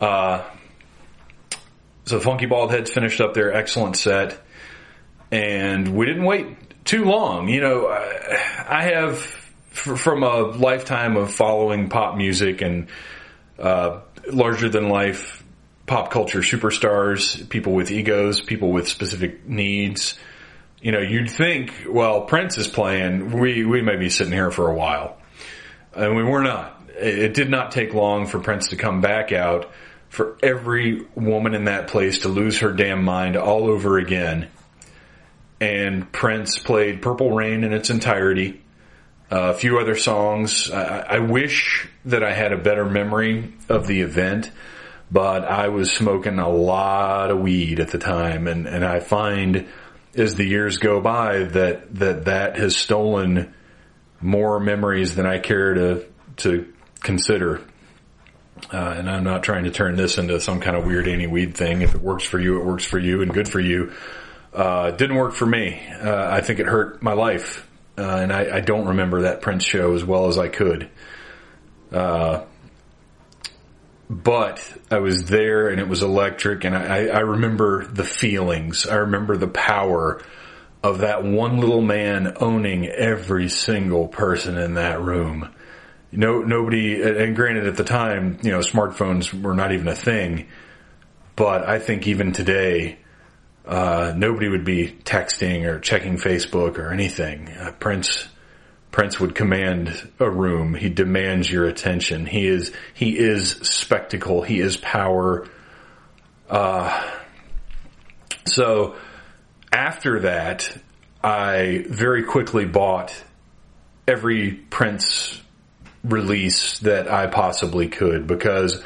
Uh, 0.00 0.42
so 2.06 2.20
Funky 2.20 2.46
Bald 2.46 2.70
Heads 2.70 2.90
finished 2.90 3.20
up 3.20 3.34
their 3.34 3.52
excellent 3.52 3.96
set, 3.96 4.38
and 5.30 5.96
we 5.96 6.06
didn't 6.06 6.24
wait 6.24 6.84
too 6.84 7.04
long. 7.04 7.48
You 7.48 7.60
know, 7.60 7.88
I 7.88 8.90
have 8.92 9.18
from 9.70 10.22
a 10.22 10.40
lifetime 10.42 11.16
of 11.16 11.32
following 11.32 11.88
pop 11.88 12.16
music 12.16 12.60
and 12.60 12.88
uh, 13.58 14.00
larger 14.30 14.68
than 14.68 14.88
life 14.88 15.42
pop 15.86 16.10
culture 16.10 16.40
superstars, 16.40 17.48
people 17.48 17.72
with 17.72 17.90
egos, 17.90 18.40
people 18.40 18.70
with 18.70 18.88
specific 18.88 19.46
needs. 19.46 20.14
You 20.84 20.92
know, 20.92 21.00
you'd 21.00 21.30
think, 21.30 21.86
well, 21.88 22.26
Prince 22.26 22.58
is 22.58 22.68
playing. 22.68 23.32
We 23.32 23.64
we 23.64 23.80
may 23.80 23.96
be 23.96 24.10
sitting 24.10 24.34
here 24.34 24.50
for 24.50 24.68
a 24.68 24.74
while, 24.74 25.16
and 25.94 26.14
we 26.14 26.22
were 26.22 26.42
not. 26.42 26.78
It 26.94 27.32
did 27.32 27.48
not 27.48 27.72
take 27.72 27.94
long 27.94 28.26
for 28.26 28.38
Prince 28.38 28.68
to 28.68 28.76
come 28.76 29.00
back 29.00 29.32
out. 29.32 29.72
For 30.10 30.36
every 30.42 31.06
woman 31.14 31.54
in 31.54 31.64
that 31.64 31.88
place 31.88 32.20
to 32.20 32.28
lose 32.28 32.58
her 32.58 32.70
damn 32.70 33.02
mind 33.02 33.36
all 33.36 33.64
over 33.64 33.96
again. 33.96 34.48
And 35.58 36.12
Prince 36.12 36.58
played 36.58 37.00
Purple 37.00 37.32
Rain 37.32 37.64
in 37.64 37.72
its 37.72 37.88
entirety. 37.88 38.62
Uh, 39.32 39.52
a 39.52 39.54
few 39.54 39.78
other 39.78 39.96
songs. 39.96 40.70
I, 40.70 40.98
I 40.98 41.18
wish 41.20 41.88
that 42.04 42.22
I 42.22 42.34
had 42.34 42.52
a 42.52 42.58
better 42.58 42.84
memory 42.84 43.54
of 43.70 43.86
the 43.86 44.02
event 44.02 44.50
but 45.10 45.44
I 45.44 45.68
was 45.68 45.92
smoking 45.92 46.38
a 46.38 46.48
lot 46.48 47.30
of 47.30 47.38
weed 47.38 47.78
at 47.78 47.90
the 47.90 47.98
time, 47.98 48.48
and 48.48 48.66
and 48.66 48.84
I 48.84 49.00
find 49.00 49.68
as 50.16 50.34
the 50.34 50.44
years 50.44 50.78
go 50.78 51.00
by 51.00 51.44
that 51.44 51.94
that 51.96 52.24
that 52.26 52.56
has 52.56 52.76
stolen 52.76 53.54
more 54.20 54.60
memories 54.60 55.14
than 55.14 55.26
I 55.26 55.38
care 55.38 55.74
to 55.74 56.06
to 56.38 56.72
consider. 57.00 57.62
Uh, 58.72 58.94
and 58.96 59.10
I'm 59.10 59.24
not 59.24 59.42
trying 59.42 59.64
to 59.64 59.70
turn 59.70 59.96
this 59.96 60.16
into 60.16 60.40
some 60.40 60.60
kind 60.60 60.76
of 60.76 60.86
weird 60.86 61.06
any 61.06 61.26
weed 61.26 61.56
thing. 61.56 61.82
If 61.82 61.94
it 61.94 62.00
works 62.00 62.24
for 62.24 62.40
you, 62.40 62.60
it 62.60 62.64
works 62.64 62.84
for 62.84 62.98
you, 62.98 63.20
and 63.20 63.32
good 63.32 63.48
for 63.48 63.60
you. 63.60 63.92
Uh, 64.52 64.92
didn't 64.92 65.16
work 65.16 65.34
for 65.34 65.46
me. 65.46 65.84
Uh, 65.86 66.28
I 66.30 66.40
think 66.40 66.60
it 66.60 66.66
hurt 66.66 67.02
my 67.02 67.12
life, 67.12 67.68
uh, 67.98 68.02
and 68.02 68.32
I, 68.32 68.58
I, 68.58 68.60
don't 68.60 68.86
remember 68.86 69.22
that 69.22 69.40
Prince 69.40 69.64
show 69.64 69.94
as 69.94 70.04
well 70.04 70.28
as 70.28 70.38
I 70.38 70.46
could. 70.46 70.88
But 74.10 74.60
I 74.90 74.98
was 74.98 75.24
there 75.24 75.68
and 75.68 75.80
it 75.80 75.88
was 75.88 76.02
electric 76.02 76.64
and 76.64 76.76
I, 76.76 77.06
I, 77.06 77.20
remember 77.20 77.86
the 77.86 78.04
feelings. 78.04 78.86
I 78.86 78.96
remember 78.96 79.36
the 79.36 79.48
power 79.48 80.20
of 80.82 80.98
that 80.98 81.24
one 81.24 81.56
little 81.56 81.80
man 81.80 82.36
owning 82.38 82.86
every 82.86 83.48
single 83.48 84.08
person 84.08 84.58
in 84.58 84.74
that 84.74 85.00
room. 85.00 85.48
No, 86.12 86.42
nobody, 86.42 87.02
and 87.02 87.34
granted 87.34 87.66
at 87.66 87.76
the 87.76 87.84
time, 87.84 88.38
you 88.42 88.50
know, 88.50 88.58
smartphones 88.58 89.32
were 89.32 89.54
not 89.54 89.72
even 89.72 89.88
a 89.88 89.96
thing, 89.96 90.48
but 91.34 91.66
I 91.66 91.78
think 91.78 92.06
even 92.06 92.32
today, 92.32 92.98
uh, 93.66 94.12
nobody 94.14 94.48
would 94.48 94.64
be 94.64 94.88
texting 94.88 95.64
or 95.64 95.80
checking 95.80 96.18
Facebook 96.18 96.78
or 96.78 96.92
anything. 96.92 97.48
Uh, 97.48 97.72
Prince, 97.72 98.28
Prince 98.94 99.18
would 99.18 99.34
command 99.34 100.08
a 100.20 100.30
room. 100.30 100.72
He 100.72 100.88
demands 100.88 101.50
your 101.50 101.64
attention. 101.64 102.26
He 102.26 102.46
is 102.46 102.70
he 102.94 103.18
is 103.18 103.50
spectacle. 103.50 104.42
He 104.42 104.60
is 104.60 104.76
power. 104.76 105.48
Uh, 106.48 107.10
so 108.46 108.94
after 109.72 110.20
that, 110.20 110.78
I 111.24 111.84
very 111.88 112.22
quickly 112.22 112.66
bought 112.66 113.12
every 114.06 114.52
Prince 114.52 115.42
release 116.04 116.78
that 116.78 117.10
I 117.10 117.26
possibly 117.26 117.88
could 117.88 118.28
because 118.28 118.80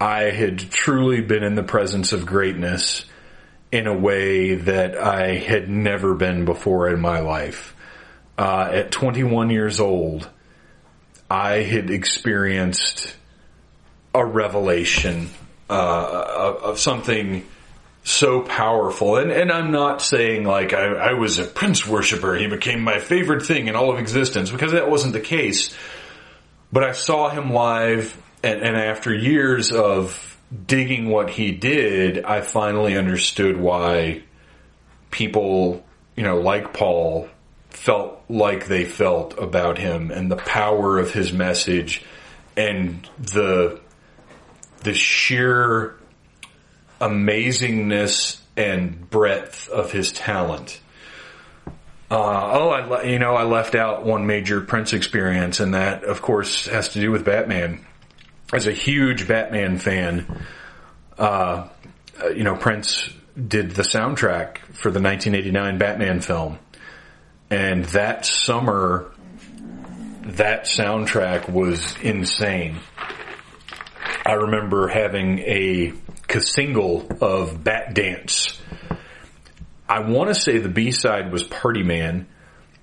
I 0.00 0.30
had 0.30 0.58
truly 0.70 1.20
been 1.20 1.42
in 1.42 1.54
the 1.54 1.62
presence 1.62 2.14
of 2.14 2.24
greatness 2.24 3.04
in 3.70 3.86
a 3.86 3.94
way 3.94 4.54
that 4.54 4.96
I 4.96 5.34
had 5.34 5.68
never 5.68 6.14
been 6.14 6.46
before 6.46 6.88
in 6.88 6.98
my 6.98 7.18
life 7.20 7.74
uh, 8.40 8.70
at 8.72 8.90
21 8.90 9.50
years 9.50 9.80
old, 9.80 10.26
I 11.28 11.56
had 11.56 11.90
experienced 11.90 13.14
a 14.14 14.24
revelation 14.24 15.28
uh, 15.68 16.56
of, 16.62 16.78
something 16.78 17.46
so 18.02 18.40
powerful. 18.40 19.18
And, 19.18 19.30
and 19.30 19.52
I'm 19.52 19.72
not 19.72 20.00
saying 20.00 20.44
like 20.44 20.72
I, 20.72 20.86
I, 20.86 21.12
was 21.12 21.38
a 21.38 21.44
Prince 21.44 21.86
worshiper. 21.86 22.34
He 22.34 22.46
became 22.46 22.80
my 22.80 22.98
favorite 22.98 23.44
thing 23.44 23.68
in 23.68 23.76
all 23.76 23.92
of 23.92 23.98
existence 23.98 24.50
because 24.50 24.72
that 24.72 24.90
wasn't 24.90 25.12
the 25.12 25.20
case. 25.20 25.76
But 26.72 26.82
I 26.82 26.92
saw 26.92 27.28
him 27.28 27.52
live 27.52 28.16
and, 28.42 28.62
and 28.62 28.74
after 28.74 29.14
years 29.14 29.70
of 29.70 30.38
digging 30.66 31.10
what 31.10 31.28
he 31.28 31.52
did, 31.52 32.24
I 32.24 32.40
finally 32.40 32.96
understood 32.96 33.58
why 33.58 34.22
people, 35.10 35.84
you 36.16 36.22
know, 36.22 36.40
like 36.40 36.72
Paul 36.72 37.28
felt 37.70 38.22
like 38.28 38.66
they 38.66 38.84
felt 38.84 39.38
about 39.38 39.78
him 39.78 40.10
and 40.10 40.30
the 40.30 40.36
power 40.36 40.98
of 40.98 41.12
his 41.12 41.32
message 41.32 42.04
and 42.56 43.08
the 43.18 43.80
the 44.82 44.94
sheer 44.94 45.96
amazingness 47.00 48.38
and 48.56 49.08
breadth 49.08 49.68
of 49.68 49.92
his 49.92 50.12
talent. 50.12 50.80
Uh, 52.10 52.50
oh, 52.52 52.68
I 52.70 53.04
you 53.04 53.18
know 53.18 53.34
I 53.34 53.44
left 53.44 53.74
out 53.74 54.04
one 54.04 54.26
major 54.26 54.60
Prince 54.60 54.92
experience, 54.92 55.60
and 55.60 55.74
that 55.74 56.04
of 56.04 56.22
course 56.22 56.66
has 56.66 56.90
to 56.90 57.00
do 57.00 57.10
with 57.10 57.24
Batman. 57.24 57.86
As 58.52 58.66
a 58.66 58.72
huge 58.72 59.28
Batman 59.28 59.78
fan, 59.78 60.44
uh, 61.16 61.68
you 62.34 62.42
know 62.42 62.56
Prince 62.56 63.08
did 63.36 63.70
the 63.70 63.82
soundtrack 63.82 64.58
for 64.72 64.90
the 64.90 65.00
1989 65.00 65.78
Batman 65.78 66.20
film 66.20 66.58
and 67.50 67.84
that 67.86 68.24
summer, 68.24 69.12
that 70.22 70.64
soundtrack 70.64 71.50
was 71.50 71.96
insane. 72.00 72.78
I 74.24 74.34
remember 74.34 74.86
having 74.88 75.40
a 75.40 75.92
single 76.38 77.06
of 77.20 77.64
Bat 77.64 77.94
Dance. 77.94 78.60
I 79.88 80.00
want 80.00 80.28
to 80.28 80.34
say 80.40 80.58
the 80.58 80.68
B 80.68 80.92
side 80.92 81.32
was 81.32 81.42
Party 81.42 81.82
Man, 81.82 82.28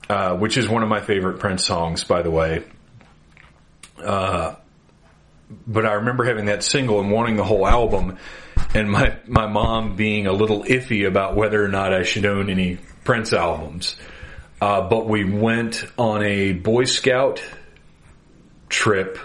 uh, 0.09 0.35
which 0.35 0.57
is 0.57 0.67
one 0.67 0.83
of 0.83 0.89
my 0.89 0.99
favorite 0.99 1.39
Prince 1.39 1.63
songs, 1.63 2.03
by 2.03 2.21
the 2.21 2.31
way. 2.31 2.65
Uh, 4.03 4.55
but 5.65 5.85
I 5.85 5.93
remember 5.93 6.25
having 6.25 6.45
that 6.45 6.63
single 6.63 6.99
and 6.99 7.09
wanting 7.09 7.37
the 7.37 7.43
whole 7.45 7.65
album, 7.65 8.17
and 8.73 8.91
my 8.91 9.15
my 9.25 9.47
mom 9.47 9.95
being 9.95 10.27
a 10.27 10.33
little 10.33 10.63
iffy 10.63 11.07
about 11.07 11.37
whether 11.37 11.63
or 11.63 11.69
not 11.69 11.93
I 11.93 12.03
should 12.03 12.25
own 12.25 12.49
any 12.49 12.77
Prince 13.05 13.31
albums. 13.31 13.95
Uh, 14.59 14.87
but 14.89 15.07
we 15.07 15.23
went 15.23 15.85
on 15.97 16.23
a 16.23 16.51
Boy 16.53 16.85
Scout 16.85 17.43
trip 18.69 19.19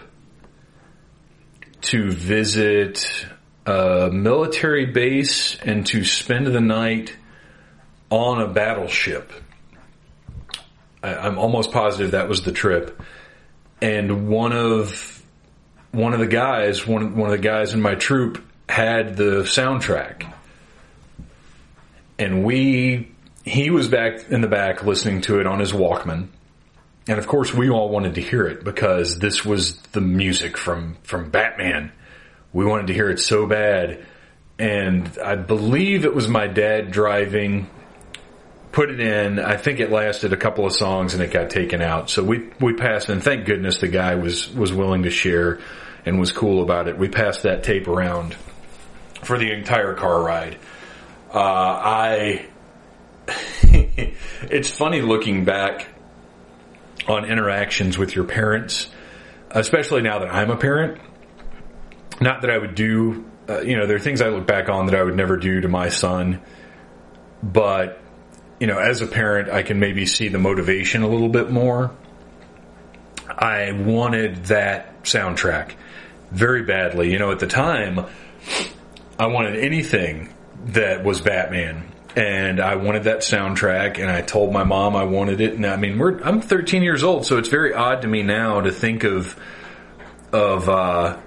to 1.83 2.11
visit 2.11 3.27
a 3.67 4.11
military 4.13 4.87
base 4.87 5.57
and 5.57 5.87
to 5.87 6.05
spend 6.05 6.47
the 6.47 6.61
night 6.61 7.17
on 8.11 8.43
a 8.43 8.49
battleship. 8.49 9.33
I, 11.03 11.15
I'm 11.15 11.39
almost 11.39 11.73
positive 11.73 12.11
that 12.11 12.29
was 12.29 12.43
the 12.43 12.53
trip, 12.53 13.01
and 13.81 14.29
one 14.29 14.53
of 14.53 15.23
one 15.93 16.13
of 16.13 16.21
the 16.21 16.27
guys, 16.27 16.87
one 16.87 17.17
one 17.17 17.31
of 17.31 17.37
the 17.37 17.43
guys 17.43 17.73
in 17.73 17.81
my 17.81 17.95
troop, 17.95 18.45
had 18.69 19.17
the 19.17 19.43
soundtrack, 19.45 20.31
and 22.19 22.45
we 22.45 23.12
he 23.45 23.71
was 23.71 23.89
back 23.89 24.31
in 24.31 24.41
the 24.41 24.49
back 24.49 24.83
listening 24.85 25.21
to 25.23 25.41
it 25.41 25.47
on 25.47 25.59
his 25.59 25.73
Walkman. 25.73 26.29
And 27.09 27.19
of 27.19 27.27
course 27.27 27.53
we 27.53 27.69
all 27.69 27.89
wanted 27.89 28.15
to 28.15 28.21
hear 28.21 28.47
it 28.47 28.63
because 28.63 29.19
this 29.19 29.45
was 29.45 29.77
the 29.93 30.01
music 30.01 30.57
from, 30.57 30.97
from 31.03 31.31
Batman. 31.31 31.93
We 32.53 32.65
wanted 32.65 32.89
to 32.89 32.95
hear 32.95 33.11
it 33.11 33.19
so 33.19 33.47
bad. 33.47 34.07
And 34.59 35.19
I 35.19 35.35
believe 35.35 36.05
it 36.05 36.15
was 36.15 36.29
my 36.29 36.47
dad 36.47 36.93
driving, 36.93 37.69
put 38.71 38.91
it 38.91 39.01
in. 39.01 39.41
I 39.41 39.57
think 39.57 39.81
it 39.81 39.91
lasted 39.91 40.33
a 40.33 40.37
couple 40.37 40.65
of 40.65 40.73
songs 40.73 41.15
and 41.15 41.23
it 41.23 41.33
got 41.33 41.51
taken 41.51 41.83
out. 41.83 42.11
So 42.11 42.23
we, 42.23 42.51
we 42.61 42.75
passed 42.75 43.09
and 43.09 43.23
thank 43.23 43.47
goodness 43.47 43.79
the 43.79 43.89
guy 43.89 44.15
was, 44.15 44.49
was 44.55 44.73
willing 44.73 45.03
to 45.03 45.11
share 45.11 45.59
and 46.07 46.21
was 46.21 46.31
cool 46.31 46.63
about 46.63 46.87
it. 46.87 46.97
We 46.97 47.09
passed 47.09 47.43
that 47.43 47.65
tape 47.65 47.89
around 47.89 48.37
for 49.23 49.39
the 49.39 49.51
entire 49.53 49.95
car 49.95 50.23
ride. 50.23 50.59
Uh, 51.35 51.39
I, 51.39 52.47
it's 54.51 54.69
funny 54.69 55.01
looking 55.01 55.45
back 55.45 55.89
on 57.09 57.25
interactions 57.25 57.97
with 57.97 58.15
your 58.15 58.25
parents, 58.25 58.91
especially 59.51 60.03
now 60.03 60.19
that 60.19 60.29
I'm 60.33 60.51
a 60.51 60.57
parent. 60.57 61.01
Not 62.21 62.43
that 62.43 62.51
I 62.51 62.59
would 62.59 62.75
do, 62.75 63.25
uh, 63.49 63.63
you 63.63 63.77
know, 63.77 63.87
there 63.87 63.97
are 63.97 64.01
things 64.01 64.21
I 64.21 64.29
look 64.29 64.47
back 64.47 64.69
on 64.69 64.87
that 64.87 64.95
I 64.95 65.03
would 65.03 65.17
never 65.17 65.37
do 65.39 65.63
to 65.63 65.69
my 65.69 65.89
son, 65.89 66.43
but, 67.43 68.01
you 68.61 68.67
know, 68.67 68.79
as 68.79 69.01
a 69.01 69.07
parent, 69.07 69.49
I 69.49 69.63
can 69.63 69.81
maybe 69.81 70.05
see 70.05 70.29
the 70.29 70.39
motivation 70.39 71.03
a 71.03 71.09
little 71.09 71.31
bit 71.31 71.51
more. 71.51 71.97
I 73.27 73.73
wanted 73.73 74.45
that 74.47 75.05
soundtrack 75.05 75.73
very 76.31 76.63
badly. 76.63 77.11
You 77.11 77.19
know, 77.19 77.33
at 77.33 77.39
the 77.39 77.47
time, 77.47 78.05
I 79.19 79.27
wanted 79.27 79.57
anything 79.57 80.33
that 80.67 81.03
was 81.03 81.23
Batman 81.23 81.91
and 82.15 82.61
I 82.61 82.77
wanted 82.77 83.05
that 83.05 83.19
soundtrack, 83.19 83.99
and 83.99 84.11
I 84.11 84.21
told 84.21 84.53
my 84.53 84.65
mom 84.65 84.97
I 84.97 85.05
wanted 85.05 85.41
it. 85.41 85.55
And 85.55 85.67
I 85.67 85.77
mean, 85.77 85.99
we're 85.99 86.21
I'm 86.23 86.41
13 86.41 86.83
years 86.83 87.03
old, 87.03 87.25
so 87.25 87.39
it's 87.39 87.49
very 87.49 87.73
odd 87.75 88.03
to 88.03 88.09
me 88.09 88.23
now 88.23 88.61
to 88.61 88.71
think 88.71 89.05
of 89.05 89.37
of 90.33 90.69
uh, 90.69 91.19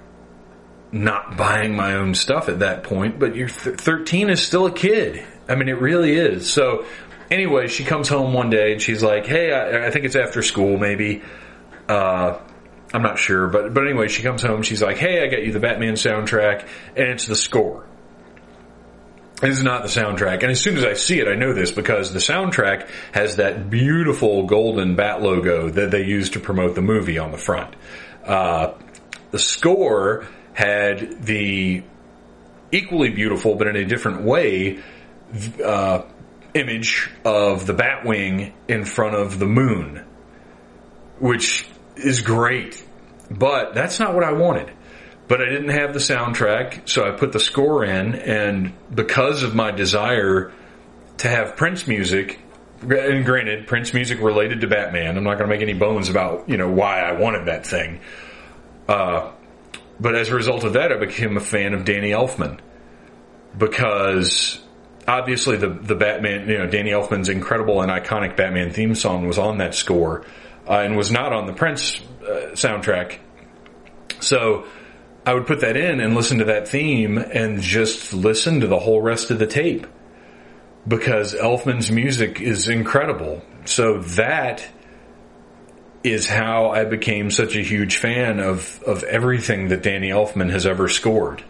not 0.92 1.36
buying 1.36 1.74
my 1.74 1.94
own 1.94 2.14
stuff 2.14 2.48
at 2.48 2.60
that 2.60 2.84
point. 2.84 3.18
But 3.18 3.34
you're 3.34 3.48
th- 3.48 3.76
13 3.76 4.30
is 4.30 4.42
still 4.42 4.66
a 4.66 4.72
kid. 4.72 5.24
I 5.48 5.54
mean, 5.54 5.68
it 5.68 5.80
really 5.80 6.16
is. 6.16 6.52
So 6.52 6.86
anyway, 7.30 7.68
she 7.68 7.84
comes 7.84 8.08
home 8.08 8.32
one 8.32 8.50
day 8.50 8.72
and 8.72 8.80
she's 8.80 9.02
like, 9.02 9.26
"Hey, 9.26 9.52
I, 9.52 9.86
I 9.86 9.90
think 9.90 10.04
it's 10.04 10.16
after 10.16 10.42
school, 10.42 10.78
maybe." 10.78 11.22
Uh, 11.88 12.38
I'm 12.92 13.02
not 13.02 13.18
sure, 13.18 13.48
but 13.48 13.74
but 13.74 13.84
anyway, 13.84 14.08
she 14.08 14.22
comes 14.22 14.42
home. 14.42 14.62
She's 14.62 14.82
like, 14.82 14.98
"Hey, 14.98 15.22
I 15.22 15.26
got 15.26 15.44
you 15.44 15.52
the 15.52 15.60
Batman 15.60 15.94
soundtrack, 15.94 16.66
and 16.94 17.08
it's 17.08 17.26
the 17.26 17.36
score." 17.36 17.85
This 19.40 19.58
is 19.58 19.62
not 19.62 19.82
the 19.82 19.88
soundtrack. 19.88 20.42
And 20.42 20.50
as 20.50 20.60
soon 20.60 20.78
as 20.78 20.84
I 20.84 20.94
see 20.94 21.20
it, 21.20 21.28
I 21.28 21.34
know 21.34 21.52
this 21.52 21.70
because 21.70 22.12
the 22.12 22.20
soundtrack 22.20 22.88
has 23.12 23.36
that 23.36 23.68
beautiful 23.68 24.44
golden 24.44 24.96
bat 24.96 25.20
logo 25.20 25.68
that 25.68 25.90
they 25.90 26.04
used 26.04 26.34
to 26.34 26.40
promote 26.40 26.74
the 26.74 26.80
movie 26.80 27.18
on 27.18 27.32
the 27.32 27.38
front. 27.38 27.76
Uh, 28.24 28.72
the 29.32 29.38
score 29.38 30.26
had 30.54 31.22
the 31.22 31.82
equally 32.72 33.10
beautiful, 33.10 33.56
but 33.56 33.66
in 33.66 33.76
a 33.76 33.84
different 33.84 34.22
way, 34.22 34.82
uh, 35.62 36.02
image 36.54 37.10
of 37.24 37.66
the 37.66 37.74
Batwing 37.74 38.54
in 38.68 38.86
front 38.86 39.16
of 39.16 39.38
the 39.38 39.46
moon, 39.46 40.02
which 41.18 41.66
is 41.96 42.22
great. 42.22 42.82
But 43.30 43.74
that's 43.74 44.00
not 44.00 44.14
what 44.14 44.24
I 44.24 44.32
wanted 44.32 44.70
but 45.28 45.40
I 45.40 45.46
didn't 45.46 45.70
have 45.70 45.92
the 45.92 45.98
soundtrack, 45.98 46.88
so 46.88 47.06
I 47.06 47.10
put 47.10 47.32
the 47.32 47.40
score 47.40 47.84
in, 47.84 48.14
and 48.14 48.72
because 48.94 49.42
of 49.42 49.54
my 49.54 49.72
desire 49.72 50.52
to 51.18 51.28
have 51.28 51.56
Prince 51.56 51.86
music, 51.86 52.40
and 52.82 53.24
granted, 53.24 53.66
Prince 53.66 53.92
music 53.94 54.20
related 54.20 54.60
to 54.60 54.66
Batman, 54.66 55.16
I'm 55.16 55.24
not 55.24 55.38
going 55.38 55.48
to 55.50 55.54
make 55.56 55.62
any 55.62 55.74
bones 55.74 56.08
about 56.08 56.48
you 56.48 56.56
know 56.56 56.70
why 56.70 57.00
I 57.00 57.12
wanted 57.12 57.46
that 57.46 57.66
thing. 57.66 58.00
Uh, 58.88 59.32
but 59.98 60.14
as 60.14 60.28
a 60.28 60.34
result 60.34 60.64
of 60.64 60.74
that, 60.74 60.92
I 60.92 60.98
became 60.98 61.36
a 61.36 61.40
fan 61.40 61.74
of 61.74 61.84
Danny 61.84 62.10
Elfman 62.10 62.60
because 63.56 64.62
obviously 65.08 65.56
the 65.56 65.68
the 65.68 65.94
Batman, 65.94 66.48
you 66.48 66.58
know, 66.58 66.66
Danny 66.66 66.90
Elfman's 66.90 67.28
incredible 67.28 67.80
and 67.80 67.90
iconic 67.90 68.36
Batman 68.36 68.70
theme 68.70 68.94
song 68.94 69.26
was 69.26 69.38
on 69.38 69.58
that 69.58 69.74
score 69.74 70.24
uh, 70.68 70.80
and 70.80 70.96
was 70.96 71.10
not 71.10 71.32
on 71.32 71.46
the 71.46 71.52
Prince 71.52 72.00
uh, 72.22 72.52
soundtrack. 72.52 73.18
So 74.20 74.66
I 75.26 75.34
would 75.34 75.48
put 75.48 75.60
that 75.60 75.76
in 75.76 75.98
and 75.98 76.14
listen 76.14 76.38
to 76.38 76.44
that 76.44 76.68
theme 76.68 77.18
and 77.18 77.60
just 77.60 78.14
listen 78.14 78.60
to 78.60 78.68
the 78.68 78.78
whole 78.78 79.02
rest 79.02 79.32
of 79.32 79.40
the 79.40 79.46
tape 79.48 79.84
because 80.86 81.34
Elfman's 81.34 81.90
music 81.90 82.40
is 82.40 82.68
incredible. 82.68 83.42
So 83.64 83.98
that 83.98 84.64
is 86.04 86.28
how 86.28 86.70
I 86.70 86.84
became 86.84 87.32
such 87.32 87.56
a 87.56 87.60
huge 87.60 87.96
fan 87.96 88.38
of, 88.38 88.80
of 88.84 89.02
everything 89.02 89.68
that 89.68 89.82
Danny 89.82 90.10
Elfman 90.10 90.48
has 90.50 90.64
ever 90.64 90.88
scored. 90.88 91.42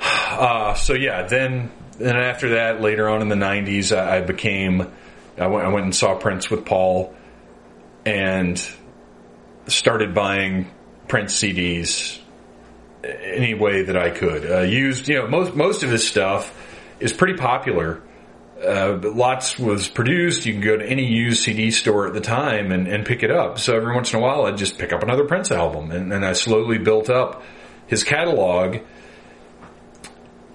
Uh, 0.28 0.74
so 0.74 0.94
yeah, 0.94 1.26
then, 1.26 1.68
then 1.98 2.14
after 2.14 2.50
that, 2.50 2.80
later 2.80 3.08
on 3.08 3.22
in 3.22 3.28
the 3.28 3.34
90s, 3.34 3.96
I, 3.96 4.18
I 4.18 4.20
became, 4.20 4.82
I 5.36 5.48
went, 5.48 5.66
I 5.66 5.68
went 5.70 5.84
and 5.86 5.96
saw 5.96 6.14
Prince 6.14 6.48
with 6.48 6.64
Paul 6.64 7.12
and 8.06 8.64
started 9.66 10.14
buying 10.14 10.70
Prince 11.08 11.42
CDs 11.42 12.20
any 13.08 13.54
way 13.54 13.82
that 13.82 13.96
I 13.96 14.10
could. 14.10 14.50
Uh, 14.50 14.60
used, 14.60 15.08
you 15.08 15.16
know, 15.16 15.28
most 15.28 15.54
most 15.54 15.82
of 15.82 15.90
this 15.90 16.06
stuff 16.06 16.54
is 17.00 17.12
pretty 17.12 17.34
popular. 17.34 18.02
Uh, 18.64 18.98
lots 19.02 19.58
was 19.58 19.88
produced. 19.88 20.44
You 20.44 20.54
can 20.54 20.62
go 20.62 20.76
to 20.76 20.84
any 20.84 21.06
used 21.06 21.42
CD 21.42 21.70
store 21.70 22.08
at 22.08 22.14
the 22.14 22.20
time 22.20 22.72
and, 22.72 22.88
and 22.88 23.06
pick 23.06 23.22
it 23.22 23.30
up. 23.30 23.58
So 23.58 23.76
every 23.76 23.94
once 23.94 24.12
in 24.12 24.18
a 24.18 24.22
while, 24.22 24.46
I'd 24.46 24.56
just 24.56 24.78
pick 24.78 24.92
up 24.92 25.02
another 25.02 25.24
Prince 25.24 25.52
album, 25.52 25.90
and, 25.92 26.12
and 26.12 26.24
I 26.24 26.32
slowly 26.32 26.78
built 26.78 27.08
up 27.08 27.42
his 27.86 28.02
catalog. 28.02 28.78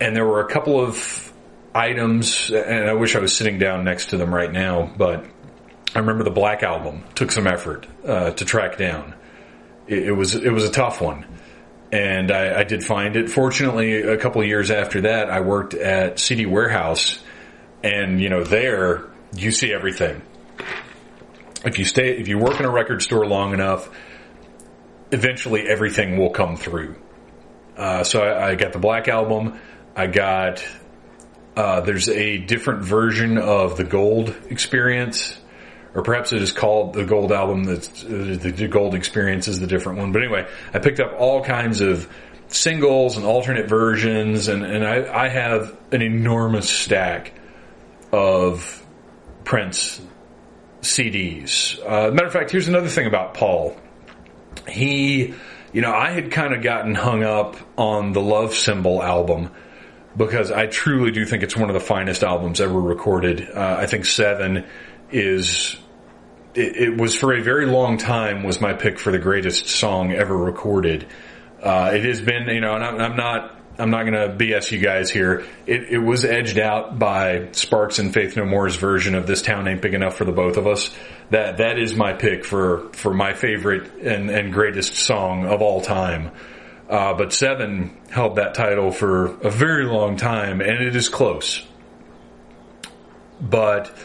And 0.02 0.16
there 0.16 0.26
were 0.26 0.42
a 0.42 0.50
couple 0.50 0.82
of 0.82 1.32
items, 1.74 2.52
and 2.52 2.90
I 2.90 2.94
wish 2.94 3.16
I 3.16 3.20
was 3.20 3.34
sitting 3.34 3.58
down 3.58 3.86
next 3.86 4.10
to 4.10 4.18
them 4.18 4.36
right 4.36 4.52
now, 4.52 4.92
but 4.98 5.26
I 5.96 6.00
remember 6.00 6.26
the 6.26 6.32
Black 6.32 6.62
Album 6.62 7.04
took 7.16 7.32
some 7.32 7.48
effort 7.48 7.88
uh, 8.06 8.32
to 8.32 8.44
track 8.44 8.78
down. 8.78 9.14
It, 9.88 10.08
it 10.08 10.12
was 10.12 10.36
it 10.36 10.52
was 10.52 10.66
a 10.66 10.72
tough 10.72 11.00
one 11.00 11.26
and 11.94 12.32
I, 12.32 12.62
I, 12.62 12.64
did 12.64 12.84
find 12.84 13.16
it. 13.16 13.30
Fortunately, 13.30 14.02
a 14.02 14.18
couple 14.18 14.42
of 14.42 14.48
years 14.48 14.72
after 14.72 15.02
that, 15.02 15.30
I 15.30 15.42
worked 15.42 15.76
at 15.76 16.18
CD 16.18 16.48
Warehouse, 16.48 17.24
and 17.84 18.20
you 18.20 18.30
know 18.30 18.44
there 18.44 19.12
you 19.36 19.52
see 19.52 19.72
everything. 19.72 20.24
If 21.64 21.78
you 21.78 21.86
stay, 21.86 22.18
if 22.18 22.28
you 22.28 22.40
work 22.40 22.60
in 22.60 22.66
a 22.66 22.72
record 22.72 23.04
store 23.04 23.28
long 23.28 23.54
enough, 23.54 23.92
eventually 25.12 25.68
everything 25.68 26.18
will 26.18 26.32
come 26.32 26.58
through. 26.58 26.96
Uh, 27.78 28.04
so 28.04 28.24
I, 28.24 28.50
I, 28.50 28.56
got 28.56 28.74
the 28.74 28.80
Black 28.80 29.08
Album. 29.08 29.60
I 29.96 30.08
got 30.08 30.66
uh, 31.56 31.82
there's 31.82 32.10
a 32.10 32.40
different 32.40 32.82
version 32.82 33.38
of 33.38 33.78
the 33.78 33.84
Gold 33.84 34.36
Experience 34.50 35.38
or 35.96 36.02
perhaps 36.02 36.34
it 36.34 36.42
is 36.42 36.52
called 36.52 36.94
the 36.94 37.06
Gold 37.06 37.32
Album. 37.32 37.64
That's 37.66 38.04
uh, 38.04 38.38
the 38.40 38.68
Gold 38.68 38.96
Experience 38.96 39.48
is 39.48 39.60
the 39.60 39.68
different 39.68 40.00
one. 40.00 40.12
But 40.12 40.24
anyway, 40.24 40.48
I 40.74 40.80
picked 40.80 41.00
up 41.00 41.14
all 41.18 41.44
kinds 41.44 41.82
of 41.82 42.10
singles 42.48 43.18
and 43.18 43.26
alternate 43.26 43.68
versions, 43.68 44.48
and 44.48 44.66
and 44.66 44.86
I, 44.86 45.26
I 45.26 45.28
have 45.30 45.78
an 45.92 46.02
enormous 46.02 46.70
stack 46.70 47.34
of 48.12 48.86
Prince 49.44 50.02
CDs. 50.82 51.80
Uh, 51.80 52.12
matter 52.12 52.28
of 52.28 52.34
fact, 52.34 52.52
here's 52.52 52.68
another 52.68 52.90
thing 52.90 53.08
about 53.08 53.34
Paul. 53.34 53.78
He, 54.68 55.34
you 55.74 55.82
know, 55.82 55.92
I 55.94 56.12
had 56.12 56.32
kind 56.32 56.54
of 56.54 56.62
gotten 56.62 56.96
hung 56.96 57.24
up 57.24 57.56
on 57.78 58.14
the 58.14 58.22
Love 58.22 58.54
Symbol 58.54 59.02
album 59.02 59.50
because 60.16 60.52
I 60.52 60.68
truly 60.68 61.12
do 61.12 61.26
think 61.26 61.44
it's 61.44 61.58
one 61.58 61.70
of 61.70 61.74
the 61.74 61.80
finest 61.80 62.24
albums 62.24 62.62
ever 62.62 62.80
recorded. 62.80 63.50
Uh, 63.50 63.78
I 63.80 63.88
think 63.88 64.06
Seven 64.06 64.66
is 65.12 65.76
it, 66.56 66.76
it, 66.76 66.98
was 66.98 67.16
for 67.16 67.34
a 67.34 67.42
very 67.42 67.66
long 67.66 67.98
time 67.98 68.44
was 68.44 68.62
my 68.62 68.74
pick 68.74 69.00
for 69.00 69.12
the 69.12 69.20
greatest 69.20 69.68
song 69.68 70.12
ever 70.12 70.36
recorded. 70.36 71.08
Uh, 71.62 71.92
it 71.94 72.06
has 72.06 72.22
been, 72.22 72.48
you 72.48 72.62
know, 72.62 72.76
and 72.76 72.84
I'm, 72.84 73.00
I'm 73.00 73.16
not, 73.16 73.60
I'm 73.80 73.90
not 73.90 74.04
going 74.04 74.14
to 74.14 74.36
BS 74.36 74.72
you 74.72 74.80
guys 74.80 75.10
here. 75.10 75.46
It, 75.66 75.84
it, 75.90 75.98
was 75.98 76.26
edged 76.26 76.60
out 76.60 77.00
by 77.00 77.50
Sparks 77.54 77.98
and 77.98 78.14
Faith 78.14 78.38
No 78.38 78.46
More's 78.46 78.76
version 78.76 79.16
of 79.16 79.26
"This 79.26 79.42
Town 79.42 79.68
Ain't 79.68 79.82
Big 79.82 79.96
Enough 79.96 80.16
for 80.16 80.26
the 80.26 80.32
Both 80.32 80.58
of 80.58 80.68
Us." 80.68 80.96
That 81.32 81.58
that 81.58 81.80
is 81.80 81.96
my 81.96 82.14
pick 82.14 82.46
for 82.46 82.90
for 82.94 83.14
my 83.14 83.34
favorite 83.34 83.92
and, 83.96 84.30
and 84.30 84.54
greatest 84.54 84.94
song 84.94 85.46
of 85.46 85.62
all 85.62 85.82
time. 85.82 86.32
Uh, 86.88 87.16
but 87.16 87.34
Seven 87.34 87.98
held 88.12 88.36
that 88.36 88.54
title 88.54 88.92
for 88.92 89.26
a 89.42 89.50
very 89.50 89.86
long 89.86 90.18
time, 90.18 90.62
and 90.62 90.84
it 90.84 90.96
is 90.96 91.10
close. 91.10 91.66
but 93.42 93.98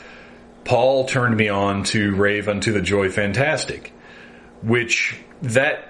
Paul 0.68 1.06
turned 1.06 1.34
me 1.34 1.48
on 1.48 1.84
to 1.84 2.14
Rave 2.14 2.46
Unto 2.46 2.72
the 2.72 2.82
Joy 2.82 3.08
Fantastic, 3.08 3.90
which 4.60 5.18
that 5.40 5.88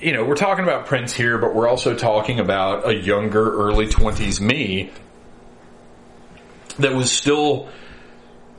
you 0.00 0.12
know, 0.12 0.24
we're 0.24 0.34
talking 0.34 0.64
about 0.64 0.86
Prince 0.86 1.12
here, 1.12 1.38
but 1.38 1.54
we're 1.54 1.68
also 1.68 1.94
talking 1.94 2.40
about 2.40 2.88
a 2.88 2.92
younger, 2.92 3.56
early 3.56 3.86
20s 3.86 4.40
me 4.40 4.90
that 6.80 6.92
was 6.92 7.10
still 7.10 7.68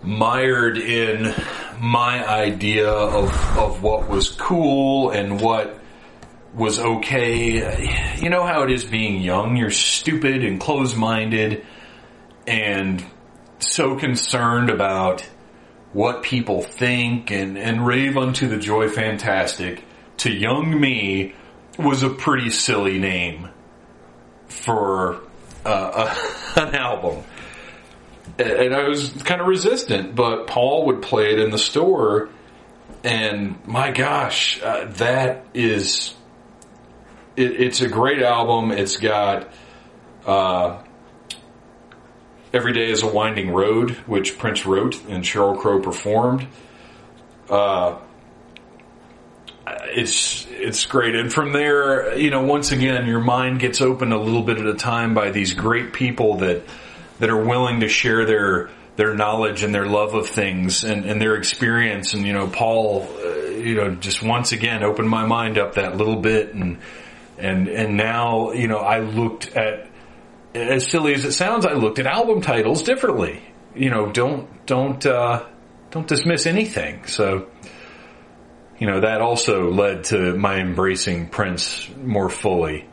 mired 0.02 0.78
in 0.78 1.36
my 1.80 2.26
idea 2.26 2.90
of, 2.90 3.58
of 3.58 3.84
what 3.84 4.08
was 4.08 4.30
cool 4.30 5.12
and 5.12 5.42
what 5.42 5.78
was 6.54 6.80
okay. 6.80 8.16
You 8.20 8.30
know 8.30 8.46
how 8.46 8.64
it 8.64 8.72
is 8.72 8.86
being 8.86 9.22
young? 9.22 9.58
You're 9.58 9.70
stupid 9.70 10.46
and 10.46 10.62
closed 10.62 10.96
minded 10.96 11.66
and 12.48 13.06
so 13.60 13.98
concerned 13.98 14.70
about 14.70 15.28
what 15.94 16.24
people 16.24 16.62
think 16.62 17.32
and, 17.32 17.58
and 17.58 17.86
rave 17.86 18.18
unto 18.18 18.48
the 18.48 18.58
joy 18.58 18.90
fantastic 18.90 19.84
to 20.18 20.32
young 20.32 20.80
me 20.80 21.34
was 21.78 22.04
a 22.04 22.10
pretty 22.10 22.50
silly 22.50 22.98
name 22.98 23.50
for 24.48 25.22
uh, 25.66 26.14
a, 26.56 26.60
an 26.62 26.76
album. 26.76 27.24
And 28.40 28.76
I 28.76 28.88
was 28.88 29.10
kind 29.24 29.42
of 29.42 29.48
resistant, 29.48 30.16
but 30.16 30.48
Paul 30.48 30.88
would 30.88 31.02
play 31.02 31.34
it 31.34 31.40
in 31.40 31.50
the 31.50 31.58
store, 31.58 32.30
and 33.04 33.58
my 33.66 33.92
gosh, 33.92 34.62
uh, 34.62 34.86
that 34.98 35.46
is. 35.54 36.14
It, 37.36 37.62
it's 37.62 37.82
a 37.82 37.88
great 37.88 38.22
album. 38.22 38.72
It's 38.72 38.98
got 38.98 39.50
uh, 40.26 40.84
Every 42.54 42.72
Day 42.74 42.90
is 42.90 43.04
a 43.04 43.08
Winding 43.08 43.52
Road, 43.52 43.92
which 44.06 44.38
Prince 44.38 44.66
wrote 44.66 45.04
and 45.08 45.24
Sheryl 45.24 45.60
Crow 45.60 45.82
performed. 45.82 46.48
Uh, 47.50 48.00
it's 49.68 50.48
it's 50.50 50.86
great. 50.86 51.16
And 51.16 51.32
from 51.32 51.52
there, 51.52 52.18
you 52.18 52.30
know, 52.30 52.44
once 52.44 52.72
again, 52.72 53.06
your 53.06 53.20
mind 53.20 53.60
gets 53.60 53.82
opened 53.82 54.14
a 54.14 54.18
little 54.18 54.44
bit 54.44 54.60
at 54.60 54.66
a 54.66 54.76
time 54.76 55.14
by 55.14 55.32
these 55.32 55.54
great 55.54 55.92
people 55.92 56.38
that 56.38 56.64
that 57.20 57.30
are 57.30 57.44
willing 57.44 57.82
to 57.82 57.90
share 57.90 58.26
their 58.26 58.70
their 58.96 59.14
knowledge 59.14 59.64
and 59.64 59.74
their 59.74 59.86
love 59.86 60.14
of 60.14 60.28
things 60.28 60.84
and, 60.84 61.06
and 61.06 61.22
their 61.22 61.36
experience. 61.36 62.14
And 62.14 62.26
you 62.26 62.34
know, 62.34 62.48
Paul, 62.48 63.08
uh, 63.24 63.30
you 63.50 63.76
know, 63.76 63.96
just 63.96 64.24
once 64.24 64.54
again 64.54 64.84
opened 64.84 65.10
my 65.10 65.26
mind 65.26 65.58
up 65.58 65.76
that 65.76 65.98
little 65.98 66.22
bit. 66.22 66.54
And 66.54 66.80
and 67.38 67.68
and 67.68 67.98
now, 67.98 68.52
you 68.52 68.68
know, 68.68 68.78
I 68.78 69.00
looked 69.00 69.56
at 69.56 69.88
as 70.62 70.90
silly 70.90 71.14
as 71.14 71.26
it 71.26 71.34
sounds, 71.34 71.66
I 71.66 71.74
looked 71.74 72.00
at 72.00 72.06
album 72.06 72.42
titles 72.42 72.84
differently. 72.84 73.42
You 73.76 73.90
know, 73.90 74.12
don't 74.12 74.66
don't 74.66 75.06
uh, 75.06 75.46
don't 75.92 76.08
dismiss 76.08 76.46
anything. 76.46 77.06
So 77.06 77.48
you 78.80 78.88
know, 78.88 79.02
that 79.02 79.22
also 79.22 79.72
led 79.72 80.06
to 80.06 80.36
my 80.36 80.60
embracing 80.60 81.30
Prince 81.30 81.90
more 81.98 82.30
fully. 82.30 82.88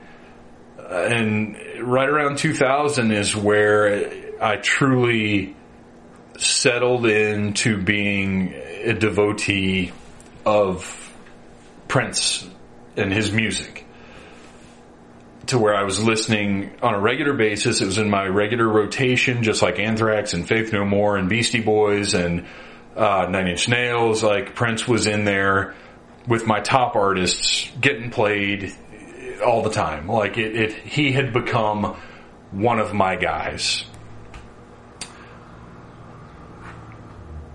And 0.78 1.56
right 1.80 2.08
around 2.08 2.38
2000 2.38 3.10
is 3.10 3.36
where 3.36 4.10
I 4.40 4.56
truly 4.56 5.56
settled 6.38 7.06
into 7.06 7.82
being 7.82 8.54
a 8.54 8.94
devotee 8.94 9.92
of 10.44 11.12
Prince 11.88 12.48
and 12.96 13.12
his 13.12 13.30
music. 13.32 13.83
To 15.48 15.58
where 15.58 15.74
I 15.74 15.82
was 15.82 16.02
listening 16.02 16.72
on 16.82 16.94
a 16.94 17.00
regular 17.00 17.34
basis. 17.34 17.80
It 17.80 17.86
was 17.86 17.98
in 17.98 18.08
my 18.08 18.26
regular 18.26 18.68
rotation, 18.68 19.42
just 19.42 19.62
like 19.62 19.78
Anthrax 19.78 20.32
and 20.32 20.46
Faith 20.46 20.72
No 20.72 20.84
More 20.84 21.16
and 21.16 21.28
Beastie 21.28 21.60
Boys 21.60 22.14
and 22.14 22.46
uh, 22.96 23.26
Nine 23.28 23.48
Inch 23.48 23.68
Nails, 23.68 24.22
like 24.22 24.54
Prince 24.54 24.86
was 24.86 25.06
in 25.06 25.24
there 25.24 25.74
with 26.26 26.46
my 26.46 26.60
top 26.60 26.96
artists 26.96 27.68
getting 27.80 28.10
played 28.10 28.72
all 29.44 29.62
the 29.62 29.70
time. 29.70 30.06
Like 30.08 30.38
it, 30.38 30.56
it 30.56 30.72
he 30.72 31.12
had 31.12 31.32
become 31.32 31.96
one 32.50 32.78
of 32.78 32.94
my 32.94 33.16
guys. 33.16 33.84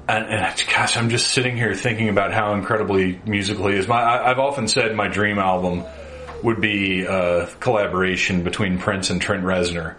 And, 0.08 0.25
and, 0.25 0.65
gosh, 0.73 0.97
I'm 0.97 1.10
just 1.10 1.28
sitting 1.28 1.56
here 1.56 1.75
thinking 1.75 2.10
about 2.10 2.34
how 2.34 2.56
incredibly 2.56 3.21
musical 3.25 3.67
he 3.67 3.78
is. 3.78 3.88
My, 3.88 4.02
I, 4.02 4.32
I've 4.32 4.39
often 4.39 4.67
said 4.67 4.95
my 4.95 5.08
dream 5.08 5.38
album 5.38 5.86
would 6.43 6.62
be 6.62 7.04
a 7.04 7.47
collaboration 7.60 8.43
between 8.43 8.78
Prince 8.78 9.10
and 9.10 9.21
Trent 9.21 9.43
Reznor, 9.43 9.95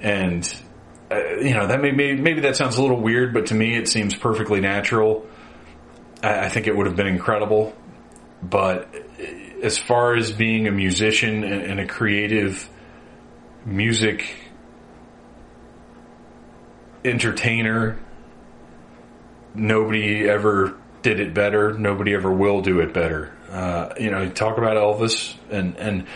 and 0.00 0.62
uh, 1.10 1.36
you 1.36 1.54
know 1.54 1.66
that 1.66 1.80
may, 1.80 1.92
maybe, 1.92 2.20
maybe 2.20 2.40
that 2.42 2.56
sounds 2.56 2.76
a 2.76 2.82
little 2.82 3.00
weird, 3.00 3.34
but 3.34 3.46
to 3.46 3.54
me 3.54 3.76
it 3.76 3.88
seems 3.88 4.14
perfectly 4.14 4.60
natural. 4.60 5.26
I, 6.22 6.46
I 6.46 6.48
think 6.48 6.66
it 6.66 6.76
would 6.76 6.86
have 6.86 6.96
been 6.96 7.06
incredible. 7.06 7.74
But 8.42 8.94
as 9.62 9.78
far 9.78 10.14
as 10.14 10.30
being 10.30 10.66
a 10.68 10.70
musician 10.70 11.42
and 11.44 11.80
a 11.80 11.86
creative 11.86 12.68
music 13.64 14.34
entertainer, 17.04 17.98
nobody 19.54 20.28
ever 20.28 20.76
did 21.04 21.20
it 21.20 21.32
better. 21.32 21.72
Nobody 21.72 22.14
ever 22.14 22.32
will 22.32 22.62
do 22.62 22.80
it 22.80 22.92
better. 22.92 23.32
Uh, 23.48 23.94
you 24.00 24.10
know, 24.10 24.22
you 24.22 24.30
talk 24.30 24.58
about 24.58 24.76
Elvis, 24.76 25.36
and 25.50 25.76
and 25.76 26.06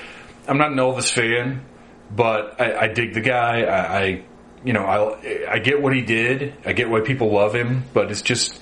I'm 0.49 0.59
not 0.59 0.73
an 0.73 0.79
Elvis 0.79 1.13
fan, 1.13 1.65
but 2.11 2.61
I, 2.61 2.81
I 2.81 2.89
dig 2.89 3.15
the 3.15 3.21
guy. 3.21 3.63
I, 3.63 3.99
I, 4.01 4.25
you 4.65 4.73
know, 4.73 4.85
I 4.85 5.53
I 5.53 5.59
get 5.61 5.81
what 5.81 5.95
he 5.95 6.03
did. 6.03 6.55
I 6.67 6.73
get 6.73 6.91
why 6.91 7.03
people 7.03 7.33
love 7.33 7.55
him, 7.55 7.85
but 7.95 8.11
it's 8.11 8.23
just 8.23 8.59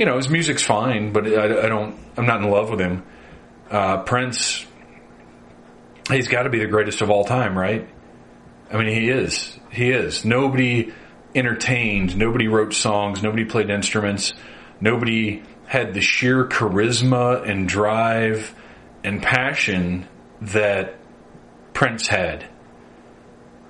you 0.00 0.06
know, 0.06 0.16
his 0.16 0.30
music's 0.30 0.62
fine, 0.62 1.12
but 1.12 1.26
I, 1.26 1.64
I 1.64 1.68
don't, 1.68 1.98
I'm 2.16 2.24
not 2.24 2.42
in 2.42 2.50
love 2.50 2.70
with 2.70 2.80
him. 2.80 3.02
Uh, 3.70 3.98
Prince, 4.02 4.64
he's 6.08 6.26
got 6.26 6.44
to 6.44 6.48
be 6.48 6.58
the 6.58 6.68
greatest 6.68 7.02
of 7.02 7.10
all 7.10 7.24
time, 7.24 7.56
right? 7.56 7.86
I 8.72 8.78
mean, 8.78 8.88
he 8.88 9.10
is. 9.10 9.58
He 9.70 9.90
is. 9.90 10.24
Nobody 10.24 10.94
entertained, 11.34 12.16
nobody 12.16 12.48
wrote 12.48 12.72
songs, 12.72 13.22
nobody 13.22 13.44
played 13.44 13.68
instruments, 13.68 14.32
nobody 14.80 15.42
had 15.70 15.94
the 15.94 16.00
sheer 16.00 16.46
charisma 16.46 17.48
and 17.48 17.68
drive 17.68 18.52
and 19.04 19.22
passion 19.22 20.04
that 20.40 20.98
Prince 21.72 22.08
had. 22.08 22.44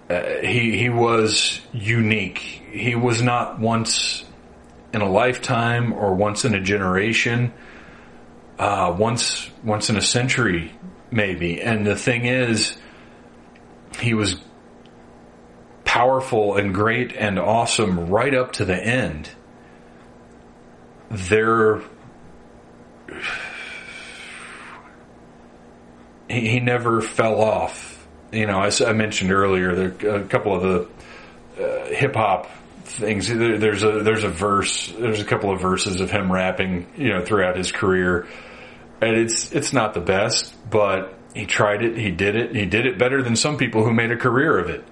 Uh, 0.08 0.22
he 0.42 0.78
he 0.78 0.88
was 0.88 1.60
unique. 1.74 2.38
He 2.38 2.94
was 2.94 3.20
not 3.20 3.60
once 3.60 4.24
in 4.94 5.02
a 5.02 5.10
lifetime 5.10 5.92
or 5.92 6.14
once 6.14 6.46
in 6.46 6.54
a 6.54 6.60
generation, 6.62 7.52
uh, 8.58 8.96
once 8.98 9.50
once 9.62 9.90
in 9.90 9.98
a 9.98 10.02
century, 10.02 10.72
maybe. 11.10 11.60
And 11.60 11.86
the 11.86 11.96
thing 11.96 12.24
is, 12.24 12.78
he 13.98 14.14
was 14.14 14.36
powerful 15.84 16.56
and 16.56 16.72
great 16.72 17.14
and 17.14 17.38
awesome 17.38 18.08
right 18.08 18.32
up 18.32 18.52
to 18.52 18.64
the 18.64 18.74
end. 18.82 19.28
There, 21.10 21.82
he, 26.28 26.60
never 26.60 27.00
fell 27.00 27.40
off. 27.40 28.06
You 28.32 28.46
know, 28.46 28.62
as 28.62 28.80
I 28.80 28.92
mentioned 28.92 29.32
earlier, 29.32 29.74
there 29.74 30.16
a 30.16 30.24
couple 30.24 30.54
of 30.54 30.62
the 30.62 31.64
uh, 31.64 31.86
hip 31.86 32.14
hop 32.14 32.48
things. 32.84 33.28
There's 33.28 33.82
a 33.82 34.02
there's 34.02 34.22
a 34.22 34.28
verse. 34.28 34.92
There's 34.96 35.20
a 35.20 35.24
couple 35.24 35.50
of 35.52 35.60
verses 35.60 36.00
of 36.00 36.10
him 36.12 36.30
rapping, 36.30 36.86
you 36.96 37.08
know, 37.08 37.24
throughout 37.24 37.56
his 37.56 37.72
career, 37.72 38.28
and 39.00 39.16
it's 39.16 39.50
it's 39.52 39.72
not 39.72 39.94
the 39.94 40.00
best, 40.00 40.54
but 40.70 41.18
he 41.34 41.46
tried 41.46 41.82
it. 41.82 41.96
He 41.96 42.10
did 42.10 42.36
it. 42.36 42.54
He 42.54 42.66
did 42.66 42.86
it 42.86 42.98
better 42.98 43.22
than 43.22 43.34
some 43.34 43.56
people 43.56 43.84
who 43.84 43.92
made 43.92 44.10
a 44.10 44.16
career 44.16 44.58
of 44.58 44.70
it. 44.70 44.84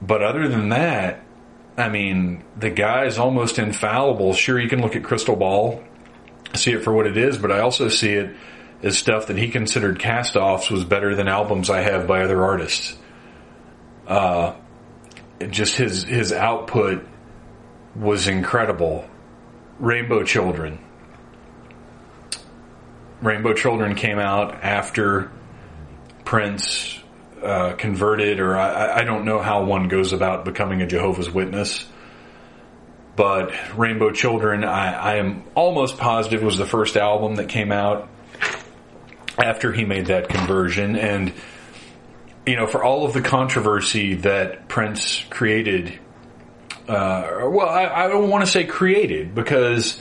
But 0.00 0.22
other 0.22 0.48
than 0.48 0.70
that, 0.70 1.22
I 1.78 1.88
mean, 1.88 2.42
the 2.58 2.70
guy 2.70 3.04
is 3.04 3.18
almost 3.18 3.58
infallible. 3.58 4.34
Sure, 4.34 4.58
you 4.58 4.68
can 4.68 4.82
look 4.82 4.96
at 4.96 5.04
Crystal 5.04 5.36
Ball, 5.36 5.82
see 6.54 6.72
it 6.72 6.82
for 6.82 6.92
what 6.92 7.06
it 7.06 7.16
is, 7.16 7.38
but 7.38 7.52
I 7.52 7.60
also 7.60 7.88
see 7.88 8.14
it 8.14 8.34
as 8.82 8.98
stuff 8.98 9.28
that 9.28 9.38
he 9.38 9.48
considered 9.48 10.00
cast-offs 10.00 10.70
was 10.70 10.84
better 10.84 11.14
than 11.14 11.28
albums 11.28 11.70
I 11.70 11.82
have 11.82 12.08
by 12.08 12.22
other 12.22 12.42
artists. 12.42 12.96
Uh, 14.08 14.54
just 15.50 15.76
his 15.76 16.02
his 16.02 16.32
output 16.32 17.06
was 17.94 18.26
incredible. 18.26 19.08
Rainbow 19.78 20.24
Children. 20.24 20.80
Rainbow 23.20 23.54
Children 23.54 23.94
came 23.94 24.18
out 24.18 24.64
after 24.64 25.30
Prince 26.24 26.98
uh, 27.42 27.74
converted, 27.76 28.40
or 28.40 28.56
I, 28.56 29.00
I 29.00 29.04
don't 29.04 29.24
know 29.24 29.40
how 29.40 29.64
one 29.64 29.88
goes 29.88 30.12
about 30.12 30.44
becoming 30.44 30.82
a 30.82 30.86
Jehovah's 30.86 31.30
Witness. 31.30 31.84
But 33.16 33.52
Rainbow 33.76 34.12
Children, 34.12 34.64
I, 34.64 34.92
I 34.92 35.16
am 35.16 35.42
almost 35.54 35.98
positive 35.98 36.42
was 36.42 36.56
the 36.56 36.66
first 36.66 36.96
album 36.96 37.36
that 37.36 37.48
came 37.48 37.72
out 37.72 38.08
after 39.36 39.72
he 39.72 39.84
made 39.84 40.06
that 40.06 40.28
conversion, 40.28 40.96
and 40.96 41.32
you 42.46 42.56
know, 42.56 42.66
for 42.66 42.82
all 42.84 43.04
of 43.04 43.12
the 43.12 43.20
controversy 43.20 44.14
that 44.16 44.68
Prince 44.68 45.24
created 45.30 45.98
Uh, 46.88 47.48
well, 47.50 47.68
I, 47.68 48.04
I 48.04 48.08
don't 48.08 48.30
want 48.30 48.46
to 48.46 48.50
say 48.50 48.64
created 48.64 49.34
because 49.34 50.00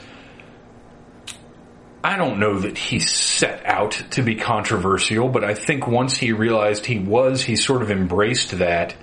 I 2.03 2.15
don't 2.15 2.39
know 2.39 2.60
that 2.60 2.77
he 2.77 2.99
set 2.99 3.65
out 3.65 3.91
to 4.12 4.21
be 4.21 4.36
controversial, 4.36 5.29
but 5.29 5.43
I 5.43 5.55
think 5.55 5.88
once 5.88 6.17
he 6.17 6.31
realized 6.31 6.86
he 6.86 6.99
was, 6.99 7.43
he 7.43 7.55
sort 7.55 7.81
of 7.81 7.91
embraced 7.91 8.60
that. 8.60 8.95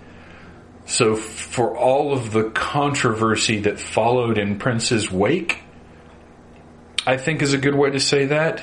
So 0.87 1.16
for 1.16 1.76
all 1.76 2.12
of 2.12 2.33
the 2.33 2.50
controversy 2.50 3.61
that 3.61 3.80
followed 3.80 4.38
in 4.38 4.59
Prince's 4.59 5.11
wake, 5.11 5.61
I 7.07 7.16
think 7.16 7.42
is 7.42 7.52
a 7.52 7.59
good 7.59 7.74
way 7.74 7.90
to 7.90 8.00
say 8.00 8.26
that. 8.26 8.62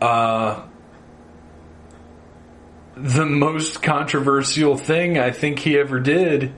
Uh, 0.00 0.62
the 2.96 3.26
most 3.26 3.82
controversial 3.82 4.76
thing 4.76 5.18
I 5.18 5.30
think 5.30 5.60
he 5.60 5.78
ever 5.78 6.00
did. 6.00 6.52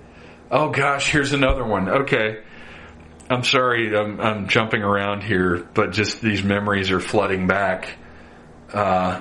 Oh 0.50 0.70
gosh, 0.70 1.10
here's 1.10 1.32
another 1.32 1.64
one. 1.64 1.88
Okay. 1.88 2.42
I'm 3.30 3.44
sorry, 3.44 3.96
I'm, 3.96 4.20
I'm 4.20 4.48
jumping 4.48 4.82
around 4.82 5.22
here, 5.22 5.64
but 5.72 5.92
just 5.92 6.20
these 6.20 6.42
memories 6.42 6.90
are 6.90 6.98
flooding 6.98 7.46
back 7.46 7.96
uh, 8.72 9.20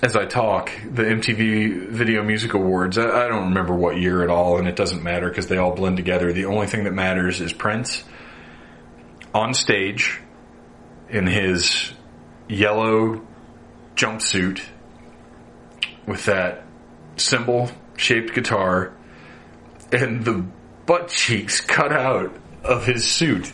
as 0.00 0.14
I 0.14 0.26
talk. 0.26 0.70
The 0.88 1.02
MTV 1.02 1.88
Video 1.88 2.22
Music 2.22 2.54
Awards, 2.54 2.98
I, 2.98 3.02
I 3.02 3.26
don't 3.26 3.48
remember 3.48 3.74
what 3.74 3.96
year 3.96 4.22
at 4.22 4.30
all, 4.30 4.58
and 4.58 4.68
it 4.68 4.76
doesn't 4.76 5.02
matter 5.02 5.28
because 5.28 5.48
they 5.48 5.58
all 5.58 5.74
blend 5.74 5.96
together. 5.96 6.32
The 6.32 6.44
only 6.44 6.68
thing 6.68 6.84
that 6.84 6.92
matters 6.92 7.40
is 7.40 7.52
Prince 7.52 8.04
on 9.34 9.54
stage 9.54 10.20
in 11.08 11.26
his 11.26 11.92
yellow 12.48 13.26
jumpsuit 13.96 14.60
with 16.06 16.26
that 16.26 16.64
cymbal 17.16 17.72
shaped 17.96 18.34
guitar 18.34 18.94
and 19.90 20.24
the 20.24 20.46
butt 20.86 21.08
cheeks 21.08 21.60
cut 21.60 21.92
out 21.92 22.32
of 22.66 22.86
his 22.86 23.04
suit 23.04 23.52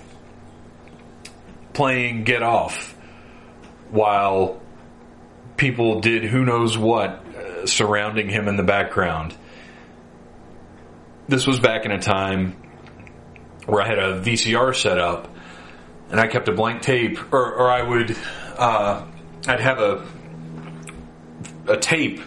playing 1.72 2.24
Get 2.24 2.42
Off 2.42 2.94
while 3.90 4.60
people 5.56 6.00
did 6.00 6.24
who 6.24 6.44
knows 6.44 6.76
what 6.76 7.10
uh, 7.10 7.66
surrounding 7.66 8.28
him 8.28 8.48
in 8.48 8.56
the 8.56 8.62
background. 8.62 9.34
This 11.28 11.46
was 11.46 11.60
back 11.60 11.84
in 11.84 11.92
a 11.92 12.00
time 12.00 12.56
where 13.66 13.82
I 13.82 13.86
had 13.86 13.98
a 13.98 14.20
VCR 14.20 14.74
set 14.74 14.98
up 14.98 15.28
and 16.10 16.20
I 16.20 16.26
kept 16.26 16.48
a 16.48 16.52
blank 16.52 16.82
tape, 16.82 17.32
or, 17.32 17.54
or 17.54 17.70
I 17.70 17.82
would, 17.82 18.16
uh, 18.58 19.06
I'd 19.46 19.60
have 19.60 19.78
a, 19.78 20.06
a 21.68 21.76
tape 21.78 22.20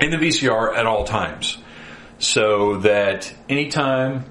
in 0.00 0.10
the 0.10 0.16
VCR 0.16 0.76
at 0.76 0.86
all 0.86 1.04
times 1.04 1.58
so 2.18 2.78
that 2.78 3.32
anytime 3.48 4.24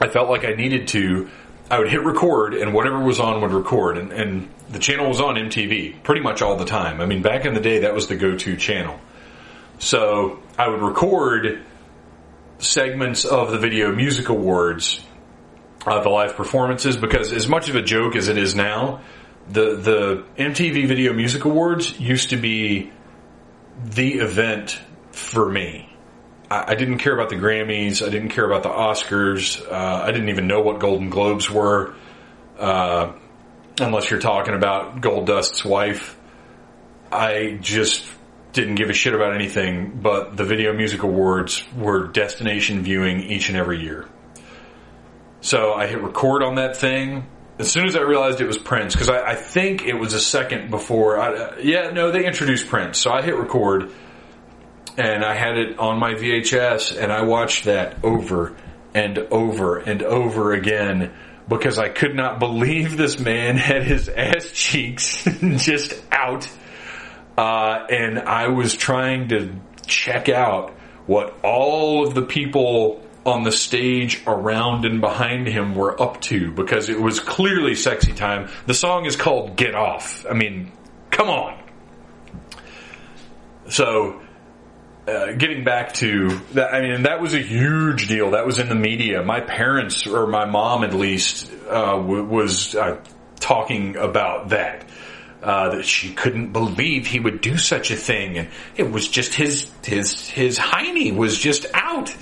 I 0.00 0.08
felt 0.08 0.30
like 0.30 0.44
I 0.44 0.52
needed 0.52 0.88
to, 0.88 1.28
I 1.70 1.78
would 1.78 1.90
hit 1.90 2.04
record 2.04 2.54
and 2.54 2.72
whatever 2.72 3.00
was 3.00 3.20
on 3.20 3.40
would 3.42 3.52
record. 3.52 3.98
And, 3.98 4.12
and 4.12 4.48
the 4.70 4.78
channel 4.78 5.08
was 5.08 5.20
on 5.20 5.34
MTV 5.34 6.02
pretty 6.02 6.22
much 6.22 6.42
all 6.42 6.56
the 6.56 6.64
time. 6.64 7.00
I 7.00 7.06
mean, 7.06 7.22
back 7.22 7.44
in 7.44 7.54
the 7.54 7.60
day, 7.60 7.80
that 7.80 7.94
was 7.94 8.06
the 8.08 8.16
go-to 8.16 8.56
channel. 8.56 8.98
So 9.78 10.40
I 10.58 10.68
would 10.68 10.82
record 10.82 11.62
segments 12.58 13.24
of 13.24 13.50
the 13.50 13.58
Video 13.58 13.94
Music 13.94 14.28
Awards, 14.28 15.00
uh, 15.86 16.02
the 16.02 16.08
live 16.08 16.34
performances, 16.34 16.96
because 16.96 17.32
as 17.32 17.48
much 17.48 17.68
of 17.68 17.76
a 17.76 17.82
joke 17.82 18.16
as 18.16 18.28
it 18.28 18.36
is 18.36 18.54
now, 18.54 19.00
the 19.48 19.76
the 19.76 20.24
MTV 20.36 20.86
Video 20.86 21.12
Music 21.12 21.44
Awards 21.44 21.98
used 21.98 22.30
to 22.30 22.36
be 22.36 22.92
the 23.84 24.18
event 24.18 24.78
for 25.12 25.48
me. 25.48 25.89
I, 26.50 26.74
didn't 26.74 26.98
care 26.98 27.14
about 27.14 27.28
the 27.28 27.36
Grammys. 27.36 28.04
I 28.04 28.10
didn't 28.10 28.30
care 28.30 28.44
about 28.44 28.64
the 28.64 28.70
Oscars. 28.70 29.60
Uh, 29.70 30.02
I 30.04 30.10
didn't 30.10 30.30
even 30.30 30.48
know 30.48 30.60
what 30.60 30.80
Golden 30.80 31.08
Globes 31.08 31.48
were, 31.48 31.94
uh, 32.58 33.12
unless 33.78 34.10
you're 34.10 34.20
talking 34.20 34.54
about 34.54 35.00
Gold 35.00 35.26
Dust's 35.26 35.64
wife. 35.64 36.18
I 37.12 37.58
just 37.60 38.04
didn't 38.52 38.74
give 38.74 38.90
a 38.90 38.92
shit 38.92 39.14
about 39.14 39.34
anything, 39.34 40.00
but 40.02 40.36
the 40.36 40.44
Video 40.44 40.72
Music 40.72 41.04
Awards 41.04 41.62
were 41.76 42.08
destination 42.08 42.82
viewing 42.82 43.20
each 43.20 43.48
and 43.48 43.56
every 43.56 43.80
year. 43.80 44.08
So 45.42 45.72
I 45.72 45.86
hit 45.86 46.02
record 46.02 46.42
on 46.42 46.56
that 46.56 46.76
thing. 46.76 47.26
As 47.60 47.70
soon 47.70 47.86
as 47.86 47.94
I 47.94 48.00
realized 48.00 48.40
it 48.40 48.46
was 48.46 48.58
Prince, 48.58 48.94
because 48.94 49.08
I, 49.08 49.22
I, 49.22 49.34
think 49.34 49.84
it 49.84 49.94
was 49.94 50.14
a 50.14 50.20
second 50.20 50.70
before. 50.70 51.20
I, 51.20 51.60
yeah, 51.60 51.90
no, 51.90 52.10
they 52.10 52.26
introduced 52.26 52.68
Prince. 52.68 52.98
So 52.98 53.12
I 53.12 53.22
hit 53.22 53.36
record 53.36 53.92
and 54.96 55.24
I 55.24 55.34
had 55.34 55.56
it 55.56 55.78
on 55.78 55.98
my 55.98 56.14
VHS 56.14 57.00
and 57.00 57.12
I 57.12 57.22
watched 57.22 57.64
that 57.64 58.04
over 58.04 58.56
and 58.94 59.18
over 59.18 59.78
and 59.78 60.02
over 60.02 60.52
again 60.52 61.12
because 61.48 61.78
I 61.78 61.88
could 61.88 62.14
not 62.14 62.38
believe 62.38 62.96
this 62.96 63.18
man 63.18 63.56
had 63.56 63.82
his 63.82 64.08
ass 64.08 64.50
cheeks 64.52 65.24
just 65.56 66.00
out. 66.12 66.48
Uh, 67.36 67.86
and 67.90 68.18
I 68.18 68.48
was 68.48 68.74
trying 68.74 69.28
to 69.28 69.54
check 69.86 70.28
out 70.28 70.70
what 71.06 71.34
all 71.42 72.06
of 72.06 72.14
the 72.14 72.22
people 72.22 73.02
on 73.26 73.42
the 73.42 73.52
stage 73.52 74.22
around 74.26 74.84
and 74.84 75.00
behind 75.00 75.46
him 75.46 75.74
were 75.74 76.00
up 76.00 76.20
to 76.22 76.52
because 76.52 76.88
it 76.88 77.00
was 77.00 77.20
clearly 77.20 77.74
sexy 77.74 78.12
time. 78.12 78.48
The 78.66 78.74
song 78.74 79.06
is 79.06 79.16
called 79.16 79.56
Get 79.56 79.74
Off. 79.74 80.24
I 80.28 80.34
mean, 80.34 80.72
come 81.10 81.28
on. 81.28 81.60
So 83.68 84.20
uh, 85.06 85.32
getting 85.32 85.64
back 85.64 85.94
to 85.94 86.28
that, 86.52 86.74
I 86.74 86.80
mean, 86.80 87.02
that 87.04 87.20
was 87.20 87.34
a 87.34 87.40
huge 87.40 88.08
deal. 88.08 88.32
That 88.32 88.46
was 88.46 88.58
in 88.58 88.68
the 88.68 88.74
media. 88.74 89.22
My 89.22 89.40
parents, 89.40 90.06
or 90.06 90.26
my 90.26 90.44
mom 90.44 90.84
at 90.84 90.94
least, 90.94 91.50
uh, 91.68 91.96
w- 91.96 92.24
was 92.24 92.74
uh, 92.74 93.00
talking 93.38 93.96
about 93.96 94.50
that. 94.50 94.86
Uh, 95.42 95.76
that 95.76 95.86
she 95.86 96.12
couldn't 96.12 96.52
believe 96.52 97.06
he 97.06 97.18
would 97.18 97.40
do 97.40 97.56
such 97.56 97.90
a 97.90 97.96
thing, 97.96 98.36
and 98.36 98.48
it 98.76 98.90
was 98.90 99.08
just 99.08 99.32
his 99.32 99.70
his 99.82 100.28
his 100.28 100.58
hiney 100.58 101.16
was 101.16 101.38
just 101.38 101.64
out. 101.72 102.14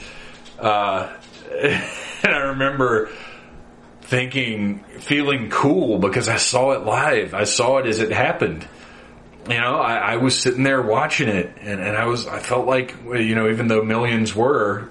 Uh, 0.57 1.13
and 1.51 2.33
I 2.33 2.39
remember 2.51 3.11
thinking, 4.03 4.85
feeling 5.01 5.51
cool 5.51 5.99
because 5.99 6.29
I 6.29 6.37
saw 6.37 6.71
it 6.73 6.85
live. 6.85 7.35
I 7.35 7.43
saw 7.43 7.79
it 7.79 7.87
as 7.87 7.99
it 7.99 8.13
happened 8.13 8.69
you 9.49 9.61
know, 9.61 9.77
I, 9.77 9.97
I, 9.97 10.17
was 10.17 10.39
sitting 10.39 10.63
there 10.63 10.83
watching 10.83 11.29
it, 11.29 11.57
and, 11.61 11.81
and 11.81 11.97
I 11.97 12.07
was, 12.07 12.27
I 12.27 12.39
felt 12.39 12.67
like, 12.67 12.95
you 13.05 13.35
know, 13.35 13.49
even 13.49 13.69
though 13.69 13.83
millions 13.83 14.35
were, 14.35 14.91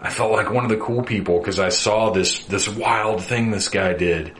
I 0.00 0.10
felt 0.10 0.32
like 0.32 0.50
one 0.50 0.64
of 0.64 0.70
the 0.70 0.78
cool 0.78 1.02
people 1.02 1.38
because 1.38 1.60
I 1.60 1.68
saw 1.68 2.10
this 2.10 2.44
this 2.44 2.68
wild 2.68 3.22
thing 3.22 3.50
this 3.50 3.68
guy 3.68 3.92
did. 3.92 4.32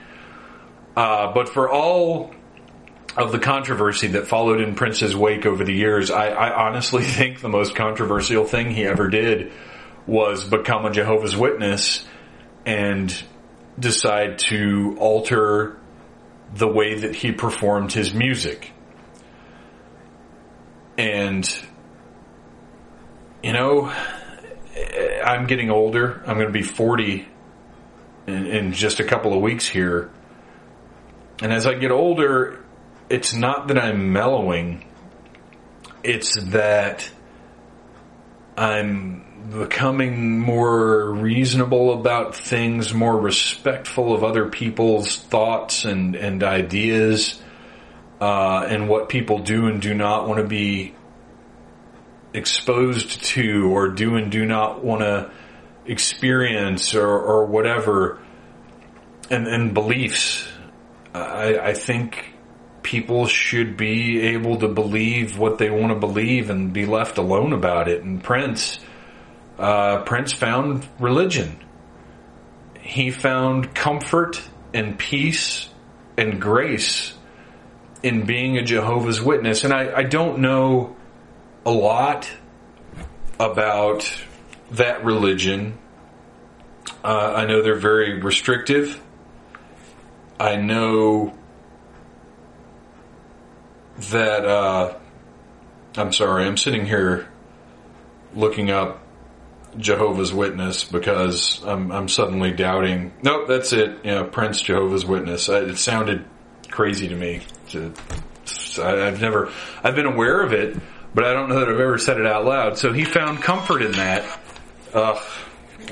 Uh, 0.96 1.32
but 1.34 1.50
for 1.50 1.70
all 1.70 2.34
of 3.16 3.32
the 3.32 3.38
controversy 3.38 4.08
that 4.08 4.26
followed 4.26 4.60
in 4.60 4.74
Prince's 4.74 5.14
wake 5.14 5.44
over 5.44 5.62
the 5.64 5.74
years, 5.74 6.10
I, 6.10 6.28
I 6.28 6.66
honestly 6.66 7.02
think 7.04 7.40
the 7.40 7.48
most 7.48 7.74
controversial 7.74 8.44
thing 8.44 8.70
he 8.70 8.86
ever 8.86 9.08
did 9.08 9.52
was 10.06 10.44
become 10.44 10.86
a 10.86 10.90
Jehovah's 10.90 11.36
Witness 11.36 12.04
and 12.64 13.14
decide 13.78 14.38
to 14.38 14.96
alter 14.98 15.78
the 16.54 16.68
way 16.68 17.00
that 17.00 17.14
he 17.14 17.32
performed 17.32 17.92
his 17.92 18.14
music. 18.14 18.72
And, 21.00 21.50
you 23.42 23.54
know, 23.54 23.86
I'm 25.24 25.46
getting 25.46 25.70
older. 25.70 26.22
I'm 26.26 26.34
going 26.34 26.48
to 26.48 26.52
be 26.52 26.60
40 26.60 27.26
in, 28.26 28.46
in 28.46 28.72
just 28.74 29.00
a 29.00 29.04
couple 29.04 29.32
of 29.32 29.40
weeks 29.40 29.66
here. 29.66 30.10
And 31.40 31.54
as 31.54 31.66
I 31.66 31.72
get 31.72 31.90
older, 31.90 32.62
it's 33.08 33.32
not 33.32 33.68
that 33.68 33.78
I'm 33.78 34.12
mellowing, 34.12 34.84
it's 36.04 36.38
that 36.50 37.10
I'm 38.58 39.48
becoming 39.58 40.38
more 40.38 41.12
reasonable 41.12 41.98
about 41.98 42.36
things, 42.36 42.92
more 42.92 43.18
respectful 43.18 44.14
of 44.14 44.22
other 44.22 44.50
people's 44.50 45.16
thoughts 45.16 45.86
and, 45.86 46.14
and 46.14 46.42
ideas 46.42 47.40
uh, 48.20 48.66
and 48.68 48.88
what 48.88 49.08
people 49.08 49.38
do 49.38 49.66
and 49.66 49.80
do 49.80 49.94
not 49.94 50.28
want 50.28 50.40
to 50.40 50.46
be 50.46 50.94
exposed 52.34 53.24
to 53.24 53.70
or 53.74 53.88
do 53.88 54.16
and 54.16 54.30
do 54.30 54.44
not 54.44 54.84
want 54.84 55.00
to 55.00 55.30
experience 55.86 56.94
or, 56.94 57.08
or 57.08 57.46
whatever 57.46 58.18
and, 59.30 59.46
and 59.46 59.74
beliefs. 59.74 60.46
I, 61.14 61.58
I 61.58 61.74
think 61.74 62.34
people 62.82 63.26
should 63.26 63.76
be 63.76 64.20
able 64.20 64.58
to 64.58 64.68
believe 64.68 65.38
what 65.38 65.58
they 65.58 65.70
want 65.70 65.88
to 65.92 65.98
believe 65.98 66.50
and 66.50 66.72
be 66.72 66.86
left 66.86 67.18
alone 67.18 67.52
about 67.52 67.88
it. 67.88 68.02
And 68.02 68.22
Prince, 68.22 68.78
uh, 69.58 70.02
Prince 70.02 70.32
found 70.32 70.86
religion. 70.98 71.58
He 72.80 73.10
found 73.10 73.74
comfort 73.74 74.40
and 74.72 74.98
peace 74.98 75.68
and 76.16 76.40
grace 76.40 77.14
in 78.02 78.24
being 78.26 78.56
a 78.56 78.62
Jehovah's 78.62 79.20
Witness. 79.20 79.64
And 79.64 79.72
I, 79.72 79.98
I 79.98 80.02
don't 80.02 80.38
know 80.38 80.96
a 81.64 81.70
lot 81.70 82.30
about 83.38 84.12
that 84.72 85.04
religion. 85.04 85.78
Uh, 87.04 87.34
I 87.36 87.46
know 87.46 87.62
they're 87.62 87.74
very 87.74 88.20
restrictive. 88.20 89.00
I 90.38 90.56
know 90.56 91.34
that. 94.10 94.44
Uh, 94.44 94.98
I'm 95.96 96.12
sorry, 96.12 96.44
I'm 96.44 96.56
sitting 96.56 96.86
here 96.86 97.28
looking 98.34 98.70
up 98.70 99.02
Jehovah's 99.76 100.32
Witness 100.32 100.84
because 100.84 101.62
I'm, 101.64 101.90
I'm 101.90 102.08
suddenly 102.08 102.52
doubting. 102.52 103.12
Nope, 103.22 103.48
that's 103.48 103.72
it. 103.72 104.04
Know, 104.04 104.24
Prince 104.24 104.62
Jehovah's 104.62 105.04
Witness. 105.04 105.48
I, 105.48 105.58
it 105.60 105.78
sounded 105.78 106.24
crazy 106.70 107.08
to 107.08 107.14
me. 107.14 107.42
I've 107.74 109.20
never, 109.20 109.50
I've 109.82 109.94
been 109.94 110.06
aware 110.06 110.42
of 110.42 110.52
it, 110.52 110.76
but 111.14 111.24
I 111.24 111.32
don't 111.32 111.48
know 111.48 111.60
that 111.60 111.68
I've 111.68 111.80
ever 111.80 111.98
said 111.98 112.18
it 112.18 112.26
out 112.26 112.44
loud. 112.44 112.78
So 112.78 112.92
he 112.92 113.04
found 113.04 113.42
comfort 113.42 113.82
in 113.82 113.92
that. 113.92 114.40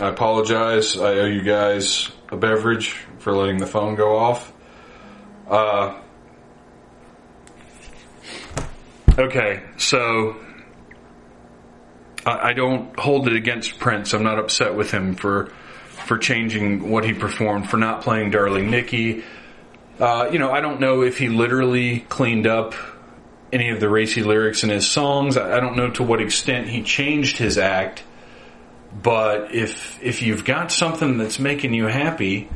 I 0.00 0.08
apologize. 0.08 0.96
I 0.96 1.18
owe 1.18 1.26
you 1.26 1.42
guys 1.42 2.10
a 2.30 2.36
beverage 2.36 2.90
for 3.18 3.32
letting 3.32 3.58
the 3.58 3.66
phone 3.66 3.94
go 3.94 4.16
off. 4.16 4.52
Uh, 5.48 6.00
okay, 9.18 9.62
so 9.76 10.36
I, 12.26 12.50
I 12.50 12.52
don't 12.52 12.98
hold 12.98 13.26
it 13.28 13.34
against 13.34 13.78
Prince. 13.78 14.12
I'm 14.12 14.22
not 14.22 14.38
upset 14.38 14.74
with 14.74 14.90
him 14.90 15.14
for 15.14 15.52
for 16.06 16.16
changing 16.16 16.88
what 16.90 17.04
he 17.04 17.12
performed, 17.12 17.68
for 17.68 17.76
not 17.76 18.02
playing 18.02 18.30
Darling 18.30 18.70
Nikki. 18.70 19.24
Uh, 19.98 20.28
you 20.32 20.38
know, 20.38 20.50
I 20.50 20.60
don't 20.60 20.80
know 20.80 21.02
if 21.02 21.18
he 21.18 21.28
literally 21.28 22.00
cleaned 22.00 22.46
up 22.46 22.74
any 23.52 23.70
of 23.70 23.80
the 23.80 23.88
racy 23.88 24.22
lyrics 24.22 24.62
in 24.62 24.70
his 24.70 24.88
songs. 24.88 25.36
I, 25.36 25.60
don't 25.60 25.76
know 25.76 25.90
to 25.90 26.02
what 26.02 26.20
extent 26.20 26.68
he 26.68 26.82
changed 26.82 27.38
his 27.38 27.58
act. 27.58 28.04
But 29.02 29.54
if 29.54 30.02
if 30.02 30.22
you've 30.22 30.44
got 30.44 30.72
something 30.72 31.18
that's 31.18 31.38
making 31.38 31.74
you 31.74 31.86
happy, 31.86 32.48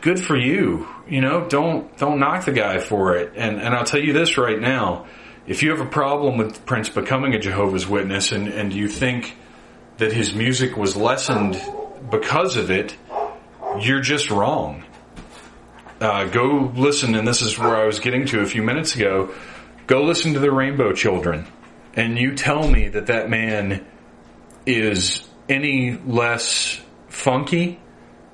good 0.00 0.20
for 0.20 0.36
you. 0.36 0.86
You 1.08 1.20
know, 1.20 1.48
don't 1.48 1.96
don't 1.98 2.20
knock 2.20 2.44
the 2.44 2.52
guy 2.52 2.78
for 2.78 3.16
it. 3.16 3.32
And 3.34 3.60
and 3.60 3.74
I'll 3.74 3.84
tell 3.84 4.00
you 4.00 4.12
this 4.12 4.38
right 4.38 4.60
now 4.60 5.06
if 5.48 5.62
you 5.62 5.70
have 5.70 5.80
a 5.80 5.86
problem 5.86 6.36
with 6.36 6.66
Prince 6.66 6.90
becoming 6.90 7.34
a 7.34 7.38
Jehovah's 7.38 7.88
Witness 7.88 8.32
and, 8.32 8.48
and 8.48 8.70
you 8.70 8.86
think 8.86 9.34
that 9.96 10.12
his 10.12 10.34
music 10.34 10.76
was 10.76 10.94
lessened 10.94 11.58
because 12.10 12.58
of 12.58 12.70
it, 12.70 12.94
you're 13.80 14.02
just 14.02 14.30
wrong. 14.30 14.84
Uh, 16.00 16.24
go 16.26 16.72
listen, 16.74 17.14
and 17.14 17.26
this 17.26 17.42
is 17.42 17.58
where 17.58 17.76
I 17.76 17.86
was 17.86 17.98
getting 17.98 18.26
to 18.26 18.40
a 18.40 18.46
few 18.46 18.62
minutes 18.62 18.94
ago. 18.94 19.34
Go 19.86 20.02
listen 20.02 20.34
to 20.34 20.40
the 20.40 20.50
Rainbow 20.50 20.92
Children, 20.92 21.46
and 21.94 22.18
you 22.18 22.34
tell 22.34 22.68
me 22.68 22.88
that 22.88 23.06
that 23.06 23.28
man 23.28 23.84
is 24.66 25.26
any 25.48 25.98
less 26.06 26.80
funky, 27.08 27.80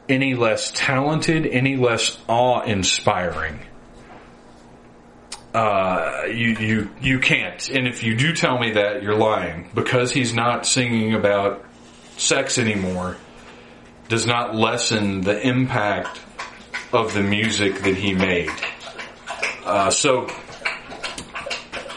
any 0.09 0.35
less 0.35 0.73
talented, 0.75 1.47
any 1.47 1.77
less 1.77 2.19
awe 2.29 2.63
inspiring 2.63 3.61
uh, 5.55 6.25
you 6.27 6.57
you 6.57 6.91
you 7.01 7.19
can't. 7.21 7.69
And 7.69 7.87
if 7.87 8.03
you 8.03 8.17
do 8.17 8.35
tell 8.35 8.59
me 8.59 8.73
that, 8.73 9.03
you're 9.03 9.17
lying 9.17 9.71
because 9.73 10.13
he's 10.13 10.35
not 10.35 10.67
singing 10.67 11.15
about 11.15 11.65
sex 12.17 12.59
anymore. 12.59 13.17
Does 14.09 14.27
not 14.27 14.55
lessen 14.55 15.23
the 15.23 15.41
impact 15.41 16.21
of 16.95 17.13
the 17.13 17.23
music 17.23 17.81
that 17.81 17.97
he 17.97 18.15
made. 18.15 18.51
Uh, 19.65 19.91
so, 19.91 20.29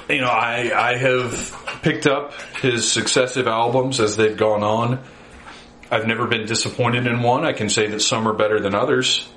you 0.09 0.21
know, 0.21 0.27
I 0.27 0.71
I 0.73 0.97
have 0.97 1.79
picked 1.81 2.07
up 2.07 2.33
his 2.61 2.89
successive 2.89 3.47
albums 3.47 3.99
as 3.99 4.15
they've 4.17 4.37
gone 4.37 4.63
on. 4.63 5.03
I've 5.91 6.05
never 6.05 6.27
been 6.27 6.45
disappointed 6.45 7.07
in 7.07 7.21
one. 7.21 7.45
I 7.45 7.53
can 7.53 7.69
say 7.69 7.87
that 7.87 8.01
some 8.01 8.27
are 8.27 8.33
better 8.33 8.59
than 8.59 8.75
others, 8.75 9.27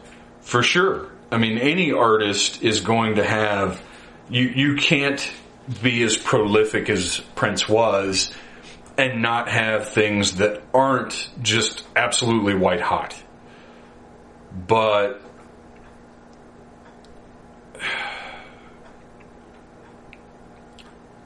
for 0.40 0.62
sure. 0.62 1.08
I 1.30 1.38
mean, 1.38 1.58
any 1.58 1.92
artist 1.92 2.62
is 2.62 2.80
going 2.80 3.16
to 3.16 3.24
have 3.24 3.80
you 4.28 4.46
you 4.46 4.76
can't 4.76 5.30
be 5.82 6.02
as 6.02 6.16
prolific 6.16 6.88
as 6.88 7.20
Prince 7.34 7.68
was 7.68 8.32
and 8.96 9.22
not 9.22 9.48
have 9.48 9.90
things 9.90 10.36
that 10.36 10.62
aren't 10.74 11.30
just 11.42 11.84
absolutely 11.94 12.54
white 12.54 12.80
hot. 12.80 13.14
But 14.66 15.22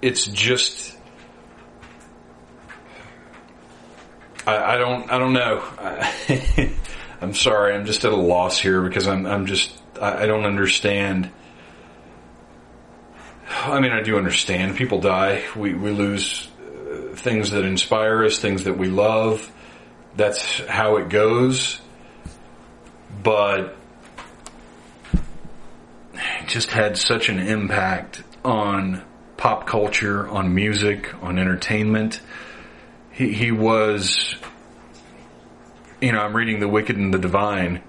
it's 0.05 0.27
just 0.27 0.95
I, 4.47 4.75
I 4.75 4.77
don't 4.77 5.11
I 5.11 5.19
don't 5.19 5.33
know. 5.33 5.65
I'm 7.21 7.33
sorry. 7.33 7.75
I'm 7.75 7.87
just 7.87 8.05
at 8.05 8.13
a 8.13 8.17
loss 8.17 8.59
here 8.59 8.83
because 8.83 9.09
I'm 9.09 9.25
I'm 9.27 9.47
just 9.47 9.73
I, 10.01 10.25
I 10.25 10.27
don't 10.27 10.45
understand 10.45 11.31
I 13.49 13.81
mean, 13.81 13.93
I 13.93 14.03
do 14.03 14.19
understand. 14.19 14.77
People 14.77 15.01
die. 15.01 15.45
We, 15.57 15.75
we 15.75 15.91
lose 15.91 16.49
uh, 16.59 17.15
things 17.15 17.51
that 17.53 17.65
inspire 17.65 18.25
us, 18.25 18.39
things 18.39 18.65
that 18.65 18.77
we 18.77 18.89
love. 18.89 19.51
That's 20.17 20.61
how 20.67 20.97
it 20.97 21.09
goes. 21.09 21.81
But 23.23 23.77
it 26.15 26.49
just 26.49 26.71
had 26.71 26.99
such 26.99 27.29
an 27.29 27.39
impact 27.39 28.23
on 28.45 29.03
pop 29.37 29.66
culture, 29.66 30.28
on 30.28 30.55
music, 30.55 31.12
on 31.22 31.39
entertainment. 31.39 32.20
He, 33.11 33.32
he 33.32 33.53
was, 33.53 34.35
you 36.01 36.12
know, 36.12 36.18
I'm 36.18 36.35
reading 36.35 36.61
The 36.61 36.68
Wicked 36.68 36.97
and 36.97 37.12
the 37.12 37.18
Divine 37.18 37.82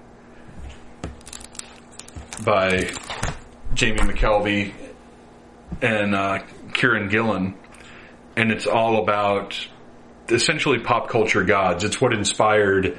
by 2.44 2.90
Jamie 3.74 4.00
McKelvie 4.00 4.72
and 5.82 6.14
uh, 6.14 6.40
Kieron 6.68 7.10
Gillen, 7.10 7.54
and 8.36 8.50
it's 8.50 8.66
all 8.66 9.02
about 9.02 9.66
essentially 10.28 10.78
pop 10.78 11.08
culture 11.08 11.44
gods. 11.44 11.84
It's 11.84 12.00
what 12.00 12.12
inspired 12.12 12.98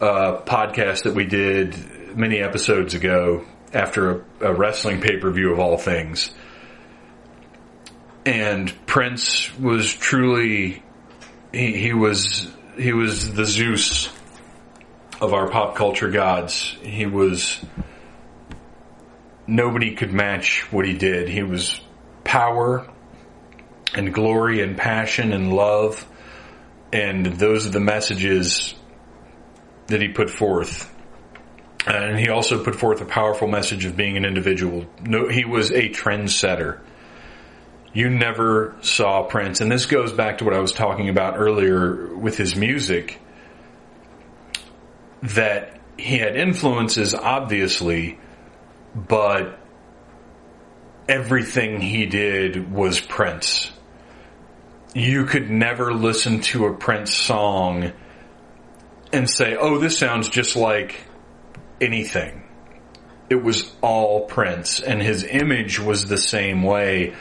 a 0.00 0.38
podcast 0.44 1.04
that 1.04 1.14
we 1.14 1.24
did 1.24 2.16
many 2.16 2.38
episodes 2.40 2.94
ago 2.94 3.44
after 3.72 4.10
a, 4.10 4.24
a 4.40 4.54
wrestling 4.54 5.00
pay 5.00 5.18
per 5.18 5.30
view 5.30 5.52
of 5.52 5.58
all 5.58 5.76
things. 5.76 6.32
And 8.26 8.72
Prince 8.86 9.56
was 9.58 9.92
truly 9.92 10.82
he, 11.52 11.76
he 11.76 11.92
was 11.92 12.48
he 12.76 12.92
was 12.92 13.32
the 13.32 13.44
Zeus 13.44 14.08
of 15.20 15.32
our 15.32 15.48
pop 15.48 15.76
culture 15.76 16.10
gods. 16.10 16.76
He 16.82 17.06
was 17.06 17.64
nobody 19.46 19.94
could 19.94 20.12
match 20.12 20.70
what 20.72 20.86
he 20.86 20.94
did. 20.94 21.28
He 21.28 21.42
was 21.42 21.80
power 22.24 22.88
and 23.94 24.12
glory 24.12 24.62
and 24.62 24.76
passion 24.76 25.32
and 25.32 25.52
love. 25.52 26.06
And 26.92 27.26
those 27.26 27.66
are 27.66 27.70
the 27.70 27.80
messages 27.80 28.74
that 29.86 30.00
he 30.00 30.08
put 30.08 30.30
forth. 30.30 30.90
And 31.86 32.18
he 32.18 32.30
also 32.30 32.64
put 32.64 32.76
forth 32.76 33.00
a 33.00 33.04
powerful 33.04 33.46
message 33.46 33.84
of 33.84 33.96
being 33.96 34.16
an 34.16 34.24
individual. 34.24 34.86
No, 35.02 35.28
he 35.28 35.44
was 35.44 35.70
a 35.70 35.90
trendsetter. 35.90 36.80
You 37.94 38.10
never 38.10 38.74
saw 38.80 39.22
Prince, 39.22 39.60
and 39.60 39.70
this 39.70 39.86
goes 39.86 40.12
back 40.12 40.38
to 40.38 40.44
what 40.44 40.52
I 40.52 40.58
was 40.58 40.72
talking 40.72 41.08
about 41.08 41.38
earlier 41.38 42.14
with 42.16 42.36
his 42.36 42.56
music, 42.56 43.20
that 45.22 45.80
he 45.96 46.18
had 46.18 46.36
influences, 46.36 47.14
obviously, 47.14 48.18
but 48.96 49.60
everything 51.08 51.80
he 51.80 52.06
did 52.06 52.72
was 52.72 53.00
Prince. 53.00 53.70
You 54.92 55.24
could 55.26 55.48
never 55.48 55.94
listen 55.94 56.40
to 56.42 56.66
a 56.66 56.74
Prince 56.74 57.14
song 57.14 57.92
and 59.12 59.30
say, 59.30 59.56
oh, 59.56 59.78
this 59.78 59.96
sounds 59.96 60.28
just 60.28 60.56
like 60.56 60.96
anything. 61.80 62.42
It 63.30 63.36
was 63.36 63.72
all 63.80 64.26
Prince, 64.26 64.80
and 64.80 65.00
his 65.00 65.22
image 65.24 65.78
was 65.78 66.06
the 66.06 66.18
same 66.18 66.64
way. 66.64 67.14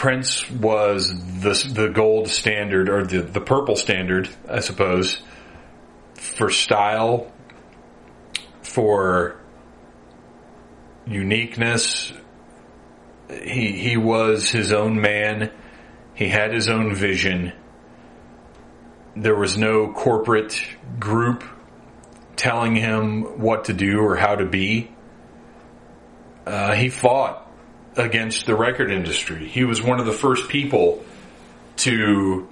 Prince 0.00 0.50
was 0.50 1.10
the, 1.42 1.72
the 1.74 1.88
gold 1.90 2.28
standard, 2.28 2.88
or 2.88 3.04
the, 3.04 3.20
the 3.20 3.40
purple 3.42 3.76
standard, 3.76 4.30
I 4.48 4.60
suppose, 4.60 5.20
for 6.14 6.48
style, 6.48 7.30
for 8.62 9.38
uniqueness, 11.06 12.14
he 13.28 13.72
he 13.72 13.98
was 13.98 14.48
his 14.48 14.72
own 14.72 15.02
man. 15.02 15.52
He 16.14 16.30
had 16.30 16.54
his 16.54 16.70
own 16.70 16.94
vision. 16.94 17.52
There 19.14 19.36
was 19.36 19.58
no 19.58 19.92
corporate 19.92 20.64
group 20.98 21.44
telling 22.36 22.74
him 22.74 23.38
what 23.38 23.66
to 23.66 23.74
do 23.74 24.00
or 24.00 24.16
how 24.16 24.36
to 24.36 24.46
be. 24.46 24.90
Uh, 26.46 26.72
he 26.74 26.88
fought 26.88 27.49
against 27.96 28.46
the 28.46 28.54
record 28.54 28.90
industry. 28.90 29.48
He 29.48 29.64
was 29.64 29.82
one 29.82 30.00
of 30.00 30.06
the 30.06 30.12
first 30.12 30.48
people 30.48 31.04
to 31.76 32.48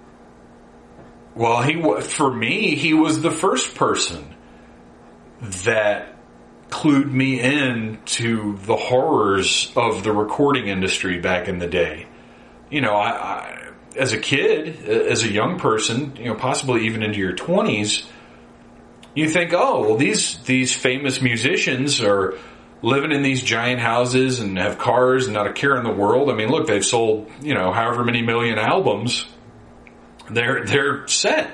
Well, 1.35 1.63
he 1.63 1.81
for 2.03 2.33
me, 2.33 2.75
he 2.75 2.95
was 2.95 3.23
the 3.23 3.31
first 3.31 3.75
person 3.75 4.35
that 5.41 6.17
clued 6.69 7.11
me 7.11 7.41
in 7.41 7.99
to 8.05 8.59
the 8.65 8.77
horrors 8.77 9.73
of 9.77 10.03
the 10.03 10.13
recording 10.13 10.67
industry 10.67 11.19
back 11.21 11.49
in 11.49 11.59
the 11.59 11.69
day. 11.69 12.07
You 12.71 12.81
know, 12.81 12.95
I, 12.95 13.11
I 13.11 13.65
as 13.97 14.13
a 14.13 14.19
kid, 14.19 14.87
as 14.87 15.23
a 15.23 15.33
young 15.33 15.59
person, 15.59 16.17
you 16.17 16.27
know, 16.27 16.35
possibly 16.35 16.87
even 16.87 17.03
into 17.03 17.19
your 17.19 17.33
twenties, 17.33 18.07
you 19.15 19.29
think, 19.29 19.53
oh, 19.53 19.81
well, 19.81 19.97
these 19.97 20.39
these 20.45 20.75
famous 20.75 21.21
musicians 21.21 22.01
are 22.01 22.37
living 22.83 23.13
in 23.13 23.23
these 23.23 23.43
giant 23.43 23.81
houses 23.81 24.41
and 24.41 24.57
have 24.59 24.79
cars 24.79 25.27
and 25.27 25.35
not 25.35 25.47
a 25.47 25.53
care 25.53 25.77
in 25.77 25.85
the 25.85 25.93
world. 25.93 26.31
I 26.31 26.35
mean, 26.35 26.49
look, 26.49 26.67
they've 26.67 26.85
sold 26.85 27.31
you 27.41 27.55
know 27.55 27.73
however 27.73 28.05
many 28.05 28.23
million 28.23 28.59
albums. 28.59 29.27
They're 30.31 30.65
they're 30.65 31.07
set. 31.09 31.51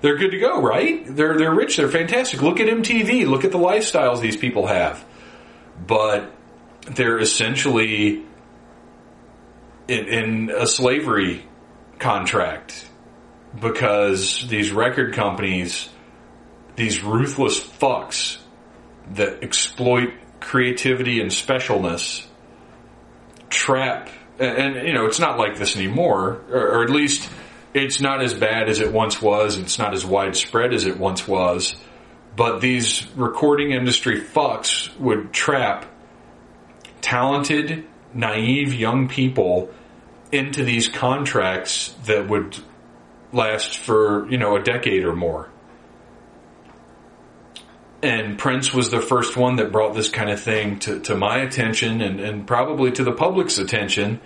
They're 0.00 0.16
good 0.16 0.32
to 0.32 0.38
go, 0.38 0.60
right? 0.60 1.04
They're 1.06 1.38
they're 1.38 1.54
rich. 1.54 1.76
They're 1.76 1.88
fantastic. 1.88 2.42
Look 2.42 2.60
at 2.60 2.68
MTV. 2.68 3.26
Look 3.26 3.44
at 3.44 3.52
the 3.52 3.58
lifestyles 3.58 4.20
these 4.20 4.36
people 4.36 4.66
have. 4.66 5.04
But 5.86 6.30
they're 6.86 7.18
essentially 7.18 8.24
in, 9.88 10.06
in 10.06 10.50
a 10.50 10.66
slavery 10.66 11.46
contract 11.98 12.86
because 13.58 14.46
these 14.48 14.72
record 14.72 15.14
companies, 15.14 15.88
these 16.76 17.02
ruthless 17.02 17.58
fucks 17.60 18.38
that 19.12 19.42
exploit 19.42 20.12
creativity 20.44 21.20
and 21.20 21.30
specialness, 21.30 22.24
trap, 23.48 24.10
and, 24.38 24.76
and, 24.76 24.88
you 24.88 24.94
know, 24.94 25.06
it's 25.06 25.18
not 25.18 25.38
like 25.38 25.58
this 25.58 25.76
anymore, 25.76 26.42
or, 26.50 26.78
or 26.78 26.84
at 26.84 26.90
least 26.90 27.28
it's 27.72 28.00
not 28.00 28.22
as 28.22 28.34
bad 28.34 28.68
as 28.68 28.80
it 28.80 28.92
once 28.92 29.20
was. 29.20 29.58
It's 29.58 29.78
not 29.78 29.94
as 29.94 30.04
widespread 30.04 30.72
as 30.72 30.86
it 30.86 30.98
once 30.98 31.26
was. 31.26 31.74
But 32.36 32.60
these 32.60 33.06
recording 33.16 33.72
industry 33.72 34.20
fucks 34.20 34.96
would 34.98 35.32
trap 35.32 35.86
talented, 37.00 37.84
naive 38.12 38.74
young 38.74 39.08
people 39.08 39.70
into 40.32 40.64
these 40.64 40.88
contracts 40.88 41.94
that 42.06 42.28
would 42.28 42.56
last 43.32 43.78
for, 43.78 44.28
you 44.30 44.38
know, 44.38 44.56
a 44.56 44.62
decade 44.62 45.04
or 45.04 45.14
more. 45.14 45.48
And 48.04 48.38
Prince 48.38 48.74
was 48.74 48.90
the 48.90 49.00
first 49.00 49.34
one 49.34 49.56
that 49.56 49.72
brought 49.72 49.94
this 49.94 50.10
kind 50.10 50.28
of 50.28 50.38
thing 50.38 50.78
to, 50.80 51.00
to 51.00 51.16
my 51.16 51.38
attention 51.38 52.02
and, 52.02 52.20
and 52.20 52.46
probably 52.46 52.92
to 52.92 53.02
the 53.02 53.12
public's 53.12 53.56
attention 53.56 54.20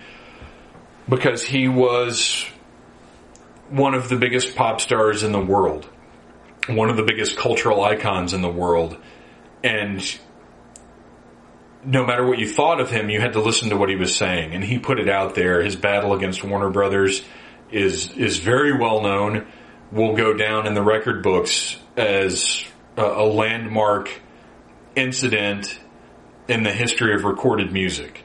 because 1.08 1.44
he 1.44 1.68
was 1.68 2.44
one 3.68 3.94
of 3.94 4.08
the 4.08 4.16
biggest 4.16 4.56
pop 4.56 4.80
stars 4.80 5.22
in 5.22 5.30
the 5.30 5.40
world, 5.40 5.88
one 6.66 6.90
of 6.90 6.96
the 6.96 7.04
biggest 7.04 7.36
cultural 7.36 7.84
icons 7.84 8.34
in 8.34 8.42
the 8.42 8.50
world. 8.50 8.96
And 9.62 10.02
no 11.84 12.04
matter 12.04 12.26
what 12.26 12.40
you 12.40 12.50
thought 12.50 12.80
of 12.80 12.90
him, 12.90 13.10
you 13.10 13.20
had 13.20 13.34
to 13.34 13.40
listen 13.40 13.70
to 13.70 13.76
what 13.76 13.90
he 13.90 13.94
was 13.94 14.16
saying. 14.16 14.54
And 14.54 14.64
he 14.64 14.80
put 14.80 14.98
it 14.98 15.08
out 15.08 15.36
there. 15.36 15.62
His 15.62 15.76
battle 15.76 16.14
against 16.14 16.42
Warner 16.42 16.70
Brothers 16.70 17.22
is, 17.70 18.10
is 18.16 18.40
very 18.40 18.76
well 18.76 19.02
known, 19.02 19.46
will 19.92 20.16
go 20.16 20.32
down 20.32 20.66
in 20.66 20.74
the 20.74 20.82
record 20.82 21.22
books 21.22 21.76
as 21.96 22.64
a, 22.98 23.24
landmark 23.24 24.20
incident 24.96 25.78
in 26.48 26.62
the 26.62 26.72
history 26.72 27.14
of 27.14 27.24
recorded 27.24 27.72
music. 27.72 28.24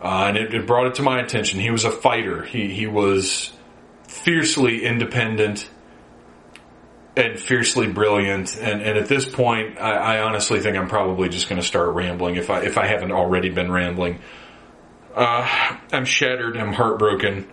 Uh, 0.00 0.26
and 0.28 0.36
it, 0.36 0.54
it, 0.54 0.66
brought 0.66 0.86
it 0.86 0.94
to 0.96 1.02
my 1.02 1.20
attention. 1.20 1.60
He 1.60 1.70
was 1.70 1.84
a 1.84 1.90
fighter. 1.90 2.42
He, 2.42 2.68
he 2.68 2.86
was 2.86 3.52
fiercely 4.08 4.84
independent 4.84 5.68
and 7.16 7.38
fiercely 7.38 7.88
brilliant. 7.88 8.56
And, 8.56 8.82
and 8.82 8.98
at 8.98 9.08
this 9.08 9.26
point, 9.26 9.78
I, 9.78 10.16
I, 10.16 10.22
honestly 10.22 10.60
think 10.60 10.76
I'm 10.76 10.88
probably 10.88 11.28
just 11.28 11.48
going 11.48 11.60
to 11.60 11.66
start 11.66 11.94
rambling 11.94 12.36
if 12.36 12.50
I 12.50 12.62
if 12.62 12.78
I 12.78 12.86
haven't 12.86 13.12
already 13.12 13.50
been 13.50 13.70
rambling. 13.70 14.20
Uh, 15.14 15.76
I'm 15.92 16.04
shattered. 16.04 16.56
I'm 16.56 16.72
heartbroken. 16.72 17.50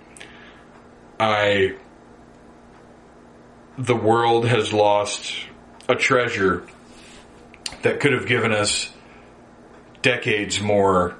I 1.19 1.75
the 3.77 3.95
world 3.95 4.45
has 4.45 4.73
lost 4.73 5.33
a 5.89 5.95
treasure 5.95 6.65
that 7.81 7.99
could 7.99 8.13
have 8.13 8.27
given 8.27 8.51
us 8.51 8.91
decades 10.03 10.61
more 10.61 11.17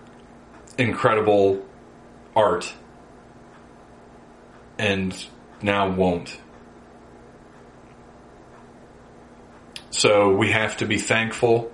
incredible 0.78 1.66
art 2.36 2.72
and 4.78 5.26
now 5.62 5.90
won't. 5.90 6.40
So 9.90 10.34
we 10.34 10.52
have 10.52 10.78
to 10.78 10.86
be 10.86 10.98
thankful 10.98 11.72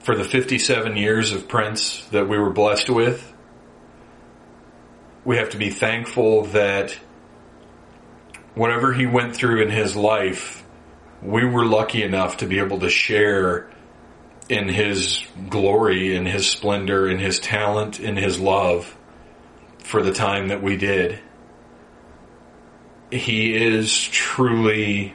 for 0.00 0.16
the 0.16 0.24
57 0.24 0.96
years 0.96 1.32
of 1.32 1.46
Prince 1.48 2.04
that 2.06 2.28
we 2.28 2.36
were 2.36 2.50
blessed 2.50 2.90
with. 2.90 3.32
We 5.24 5.36
have 5.36 5.50
to 5.50 5.56
be 5.56 5.70
thankful 5.70 6.46
that 6.46 6.98
whatever 8.54 8.92
he 8.92 9.06
went 9.06 9.36
through 9.36 9.62
in 9.62 9.70
his 9.70 9.94
life, 9.94 10.61
we 11.22 11.44
were 11.44 11.64
lucky 11.64 12.02
enough 12.02 12.38
to 12.38 12.46
be 12.46 12.58
able 12.58 12.80
to 12.80 12.90
share 12.90 13.70
in 14.48 14.68
his 14.68 15.24
glory, 15.48 16.16
in 16.16 16.26
his 16.26 16.48
splendor, 16.48 17.08
in 17.08 17.18
his 17.18 17.38
talent, 17.38 18.00
in 18.00 18.16
his 18.16 18.40
love 18.40 18.96
for 19.78 20.02
the 20.02 20.12
time 20.12 20.48
that 20.48 20.62
we 20.62 20.76
did. 20.76 21.18
He 23.10 23.54
is 23.54 24.02
truly 24.02 25.14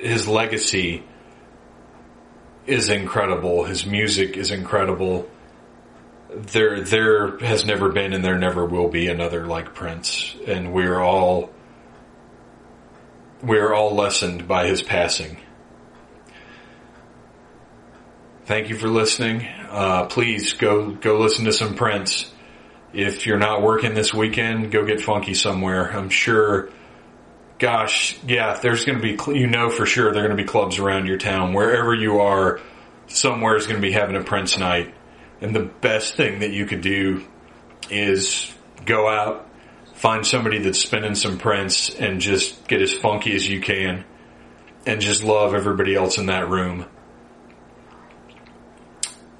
his 0.00 0.26
legacy 0.26 1.02
is 2.66 2.88
incredible. 2.88 3.64
His 3.64 3.84
music 3.84 4.36
is 4.36 4.50
incredible. 4.50 5.28
There, 6.32 6.82
there 6.82 7.38
has 7.38 7.64
never 7.64 7.90
been 7.90 8.12
and 8.12 8.24
there 8.24 8.38
never 8.38 8.64
will 8.64 8.88
be 8.88 9.08
another 9.08 9.46
like 9.46 9.74
Prince, 9.74 10.34
and 10.46 10.72
we're 10.72 11.00
all, 11.00 11.50
we're 13.42 13.74
all 13.74 13.94
lessened 13.94 14.46
by 14.46 14.66
his 14.66 14.82
passing. 14.82 15.38
Thank 18.44 18.68
you 18.68 18.76
for 18.76 18.88
listening. 18.88 19.46
Uh, 19.68 20.06
please 20.06 20.54
go 20.54 20.90
go 20.90 21.18
listen 21.18 21.44
to 21.44 21.52
some 21.52 21.74
Prince. 21.74 22.32
If 22.92 23.26
you're 23.26 23.38
not 23.38 23.62
working 23.62 23.94
this 23.94 24.12
weekend, 24.12 24.72
go 24.72 24.84
get 24.84 25.00
funky 25.00 25.34
somewhere. 25.34 25.96
I'm 25.96 26.10
sure 26.10 26.70
gosh, 27.60 28.18
yeah, 28.26 28.58
there's 28.60 28.84
going 28.84 29.00
to 29.00 29.02
be, 29.02 29.38
you 29.38 29.46
know 29.46 29.68
for 29.68 29.86
sure 29.86 30.12
there 30.12 30.24
are 30.24 30.26
going 30.26 30.36
to 30.36 30.42
be 30.42 30.48
clubs 30.48 30.78
around 30.78 31.06
your 31.06 31.18
town. 31.18 31.52
Wherever 31.52 31.94
you 31.94 32.20
are, 32.20 32.58
somewhere 33.06 33.54
is 33.54 33.66
going 33.66 33.80
to 33.80 33.86
be 33.86 33.92
having 33.92 34.16
a 34.16 34.24
Prince 34.24 34.58
night. 34.58 34.92
And 35.40 35.54
the 35.54 35.64
best 35.64 36.16
thing 36.16 36.40
that 36.40 36.50
you 36.50 36.66
could 36.66 36.82
do 36.82 37.24
is 37.88 38.52
go 38.84 39.08
out, 39.08 39.48
find 39.94 40.26
somebody 40.26 40.58
that's 40.58 40.78
spinning 40.78 41.14
some 41.14 41.38
Prince 41.38 41.94
and 41.94 42.20
just 42.20 42.68
get 42.68 42.82
as 42.82 42.92
funky 42.92 43.34
as 43.34 43.48
you 43.48 43.60
can 43.60 44.04
and 44.86 45.00
just 45.00 45.22
love 45.22 45.54
everybody 45.54 45.94
else 45.94 46.18
in 46.18 46.26
that 46.26 46.48
room. 46.48 46.86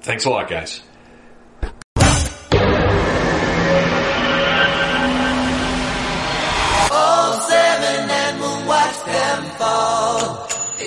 Thanks 0.01 0.25
a 0.25 0.29
lot, 0.29 0.49
guys. 0.49 0.81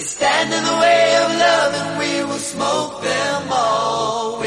stand 0.04 0.52
in 0.52 0.64
the 0.64 0.78
way 0.80 1.16
of 1.16 1.30
love 1.38 1.74
and 1.74 1.98
we 1.98 2.24
will 2.24 2.38
smoke 2.38 3.02
them 3.02 3.48
all 3.50 4.38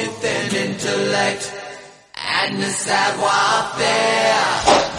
intellect 0.78 1.54
and 2.16 2.62
the 2.62 2.70
savoir-faire. 2.70 4.46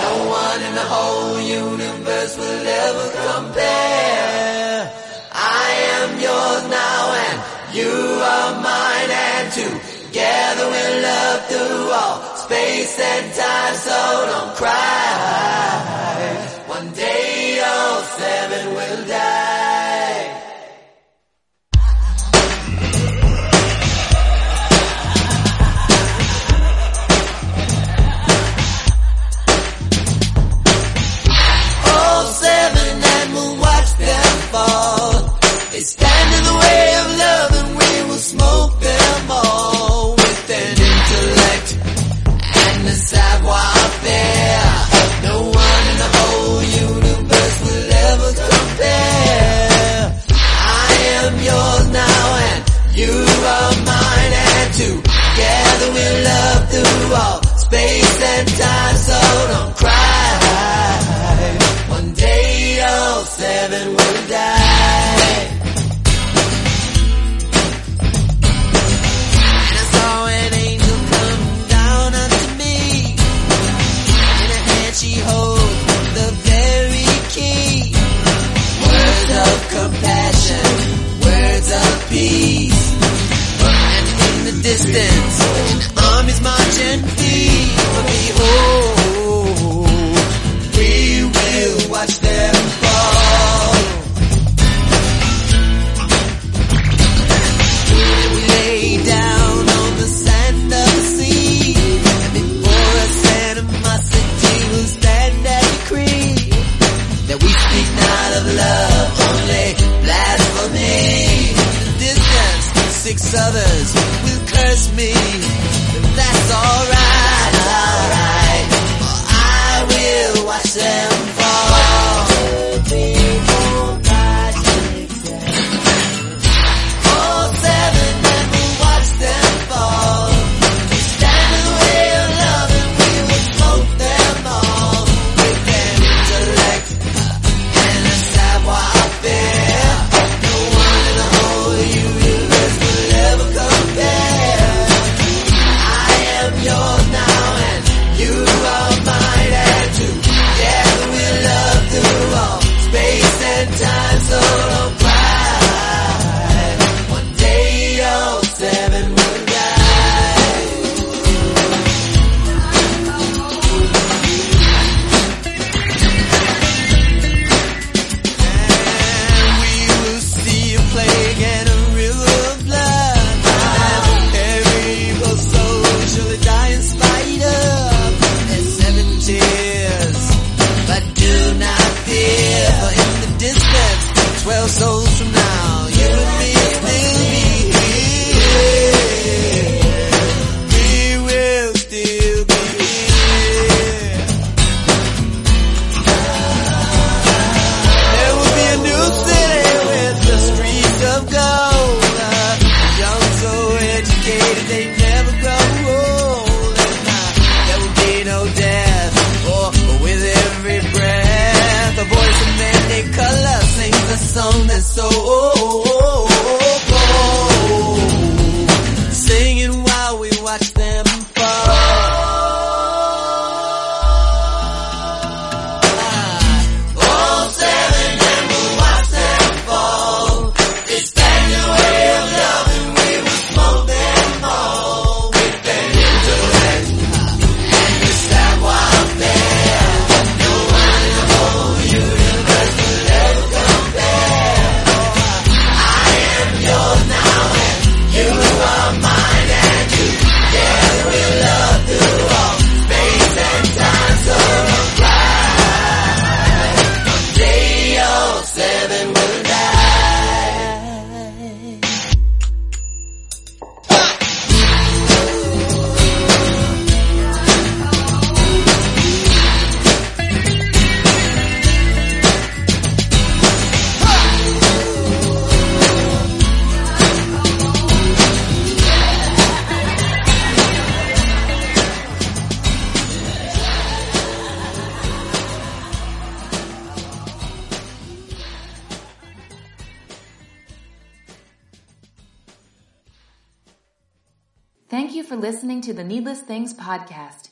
No 0.03 0.29
one 0.29 0.63
in 0.63 0.75
the 0.75 0.87
whole 0.95 1.41
universe 1.41 2.37
will 2.37 2.67
ever 2.67 3.09
compare. 3.23 4.93
I 5.33 5.69
am 5.99 6.21
yours 6.21 6.63
now 6.69 7.03
and 7.27 7.39
you 7.77 7.95
are 8.35 8.55
mine 8.61 9.11
and 9.31 9.53
together 9.53 10.67
we'll 10.67 11.03
love 11.03 11.47
through 11.47 11.93
all 11.93 12.37
space 12.37 12.99
and 12.99 13.35
time 13.35 13.75
so 13.75 14.27
don't 14.31 14.57
cry. 14.57 15.98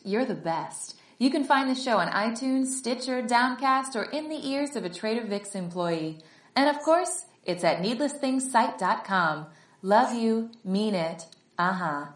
You're 0.06 0.24
the 0.24 0.34
best. 0.34 0.94
You 1.18 1.30
can 1.30 1.42
find 1.42 1.68
the 1.68 1.74
show 1.74 1.98
on 1.98 2.06
iTunes, 2.12 2.66
Stitcher, 2.66 3.22
Downcast, 3.22 3.96
or 3.96 4.04
in 4.04 4.28
the 4.28 4.48
ears 4.48 4.76
of 4.76 4.84
a 4.84 4.88
Trader 4.88 5.26
Vic's 5.26 5.56
employee. 5.56 6.18
And 6.54 6.70
of 6.70 6.80
course, 6.80 7.24
it's 7.44 7.64
at 7.64 7.82
needlessthingsite.com. 7.82 9.46
Love 9.82 10.14
you, 10.14 10.50
mean 10.64 10.94
it, 10.94 11.26
uh 11.58 11.72
huh. 11.72 12.06